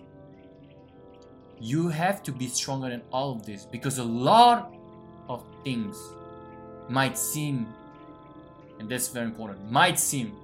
You 1.60 1.88
have 1.88 2.22
to 2.24 2.32
be 2.32 2.48
stronger 2.48 2.90
than 2.90 3.02
all 3.12 3.32
of 3.32 3.46
this 3.46 3.66
because 3.66 3.98
a 3.98 4.04
lot 4.04 4.74
of 5.30 5.44
things 5.64 5.98
might 6.90 7.18
seem, 7.18 7.66
and 8.80 8.90
that's 8.90 9.08
very 9.08 9.26
important, 9.26 9.72
might 9.72 9.98
seem 9.98 10.36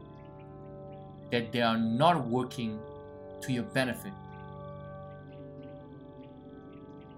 that 1.32 1.52
they 1.52 1.62
are 1.62 1.78
not 1.78 2.26
working 2.28 2.80
to 3.42 3.52
your 3.52 3.64
benefit. 3.64 4.14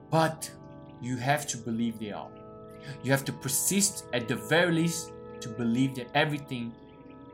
But 0.10 0.50
you 1.02 1.18
have 1.18 1.48
to 1.48 1.58
believe 1.58 2.00
they 2.00 2.12
are. 2.12 2.30
You 3.04 3.12
have 3.12 3.26
to 3.26 3.34
persist 3.34 4.06
at 4.14 4.28
the 4.28 4.36
very 4.36 4.72
least 4.72 5.12
to 5.42 5.50
believe 5.50 5.96
that 5.96 6.08
everything 6.14 6.72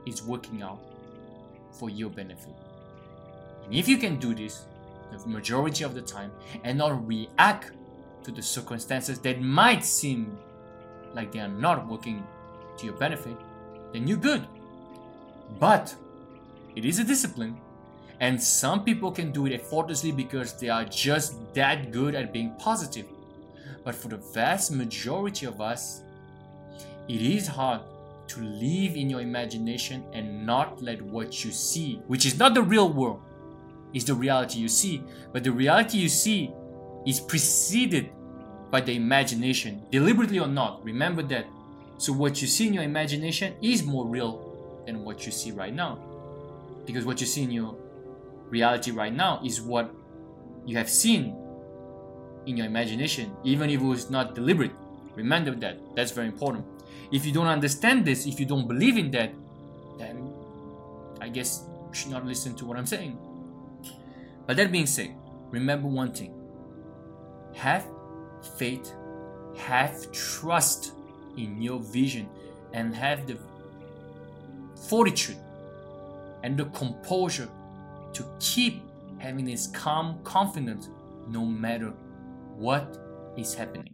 is 0.05 0.23
working 0.23 0.61
out 0.61 0.79
for 1.71 1.89
your 1.89 2.09
benefit. 2.09 2.53
And 3.65 3.73
if 3.73 3.87
you 3.87 3.97
can 3.97 4.17
do 4.17 4.33
this 4.33 4.65
the 5.11 5.27
majority 5.27 5.83
of 5.83 5.95
the 5.95 6.01
time 6.01 6.31
and 6.63 6.77
not 6.77 7.05
react 7.07 7.71
to 8.23 8.31
the 8.31 8.41
circumstances 8.41 9.19
that 9.19 9.41
might 9.41 9.83
seem 9.83 10.37
like 11.13 11.31
they 11.31 11.39
are 11.39 11.47
not 11.47 11.87
working 11.87 12.23
to 12.77 12.85
your 12.85 12.95
benefit, 12.95 13.35
then 13.91 14.07
you're 14.07 14.17
good. 14.17 14.47
But 15.59 15.95
it 16.79 16.85
is 16.85 16.97
a 16.97 17.03
discipline, 17.03 17.57
and 18.21 18.41
some 18.41 18.85
people 18.85 19.11
can 19.11 19.33
do 19.33 19.45
it 19.45 19.53
effortlessly 19.53 20.13
because 20.13 20.53
they 20.53 20.69
are 20.69 20.85
just 20.85 21.53
that 21.53 21.91
good 21.91 22.15
at 22.15 22.31
being 22.31 22.55
positive. 22.57 23.05
But 23.83 23.95
for 23.95 24.07
the 24.07 24.15
vast 24.15 24.71
majority 24.71 25.45
of 25.45 25.59
us, 25.59 26.03
it 27.09 27.21
is 27.21 27.47
hard 27.47 27.81
to 28.27 28.39
live 28.39 28.95
in 28.95 29.09
your 29.09 29.19
imagination 29.19 30.05
and 30.13 30.45
not 30.45 30.81
let 30.81 31.01
what 31.01 31.43
you 31.43 31.51
see, 31.51 32.01
which 32.07 32.25
is 32.25 32.39
not 32.39 32.53
the 32.53 32.63
real 32.63 32.87
world, 32.87 33.21
is 33.93 34.05
the 34.05 34.15
reality 34.15 34.59
you 34.59 34.69
see. 34.69 35.03
But 35.33 35.43
the 35.43 35.51
reality 35.51 35.97
you 35.97 36.07
see 36.07 36.53
is 37.05 37.19
preceded 37.19 38.09
by 38.71 38.79
the 38.79 38.93
imagination, 38.93 39.83
deliberately 39.91 40.39
or 40.39 40.47
not. 40.47 40.81
Remember 40.85 41.23
that. 41.23 41.45
So, 41.97 42.13
what 42.13 42.41
you 42.41 42.47
see 42.47 42.67
in 42.67 42.73
your 42.73 42.83
imagination 42.83 43.55
is 43.61 43.83
more 43.83 44.07
real 44.07 44.81
than 44.85 45.03
what 45.03 45.25
you 45.25 45.33
see 45.33 45.51
right 45.51 45.73
now. 45.73 46.08
Because 46.89 47.05
what 47.05 47.21
you 47.21 47.27
see 47.27 47.43
in 47.43 47.51
your 47.51 47.75
reality 48.49 48.89
right 48.89 49.13
now 49.13 49.39
is 49.45 49.61
what 49.61 49.93
you 50.65 50.75
have 50.75 50.89
seen 50.89 51.35
in 52.47 52.57
your 52.57 52.65
imagination, 52.65 53.31
even 53.43 53.69
if 53.69 53.79
it 53.79 53.83
was 53.85 54.09
not 54.09 54.33
deliberate. 54.33 54.71
Remember 55.13 55.51
that. 55.51 55.77
That's 55.95 56.09
very 56.09 56.25
important. 56.25 56.65
If 57.11 57.27
you 57.27 57.31
don't 57.31 57.45
understand 57.45 58.05
this, 58.05 58.25
if 58.25 58.39
you 58.39 58.47
don't 58.47 58.67
believe 58.67 58.97
in 58.97 59.11
that, 59.11 59.31
then 59.99 60.33
I 61.21 61.29
guess 61.29 61.61
you 61.89 61.93
should 61.93 62.09
not 62.09 62.25
listen 62.25 62.55
to 62.55 62.65
what 62.65 62.75
I'm 62.75 62.87
saying. 62.87 63.19
But 64.47 64.57
that 64.57 64.71
being 64.71 64.87
said, 64.87 65.13
remember 65.51 65.87
one 65.87 66.11
thing 66.11 66.33
have 67.53 67.85
faith, 68.57 68.91
have 69.59 70.11
trust 70.11 70.93
in 71.37 71.61
your 71.61 71.79
vision, 71.79 72.27
and 72.73 72.95
have 72.95 73.27
the 73.27 73.37
fortitude 74.89 75.37
and 76.43 76.57
the 76.57 76.65
composure 76.65 77.47
to 78.13 78.25
keep 78.39 78.83
having 79.17 79.45
this 79.45 79.67
calm 79.67 80.19
confidence 80.23 80.89
no 81.27 81.45
matter 81.45 81.93
what 82.55 82.97
is 83.37 83.53
happening. 83.53 83.93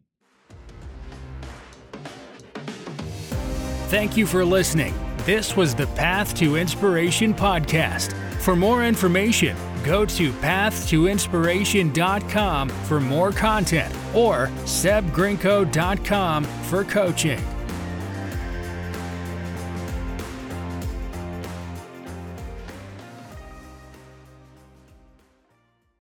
Thank 3.88 4.18
you 4.18 4.26
for 4.26 4.44
listening. 4.44 4.96
This 5.26 5.56
was 5.56 5.76
the 5.76 5.86
Path 5.88 6.36
to 6.36 6.58
Inspiration 6.58 7.34
podcast. 7.34 8.14
For 8.42 8.56
more 8.56 8.84
information, 8.84 9.58
go 9.84 10.06
to 10.06 10.32
pathtoinspiration.com 10.34 12.70
for 12.70 13.00
more 13.00 13.32
content 13.32 13.96
or 14.14 14.48
sebgrinko.com 14.66 16.44
for 16.44 16.84
coaching. 16.84 17.55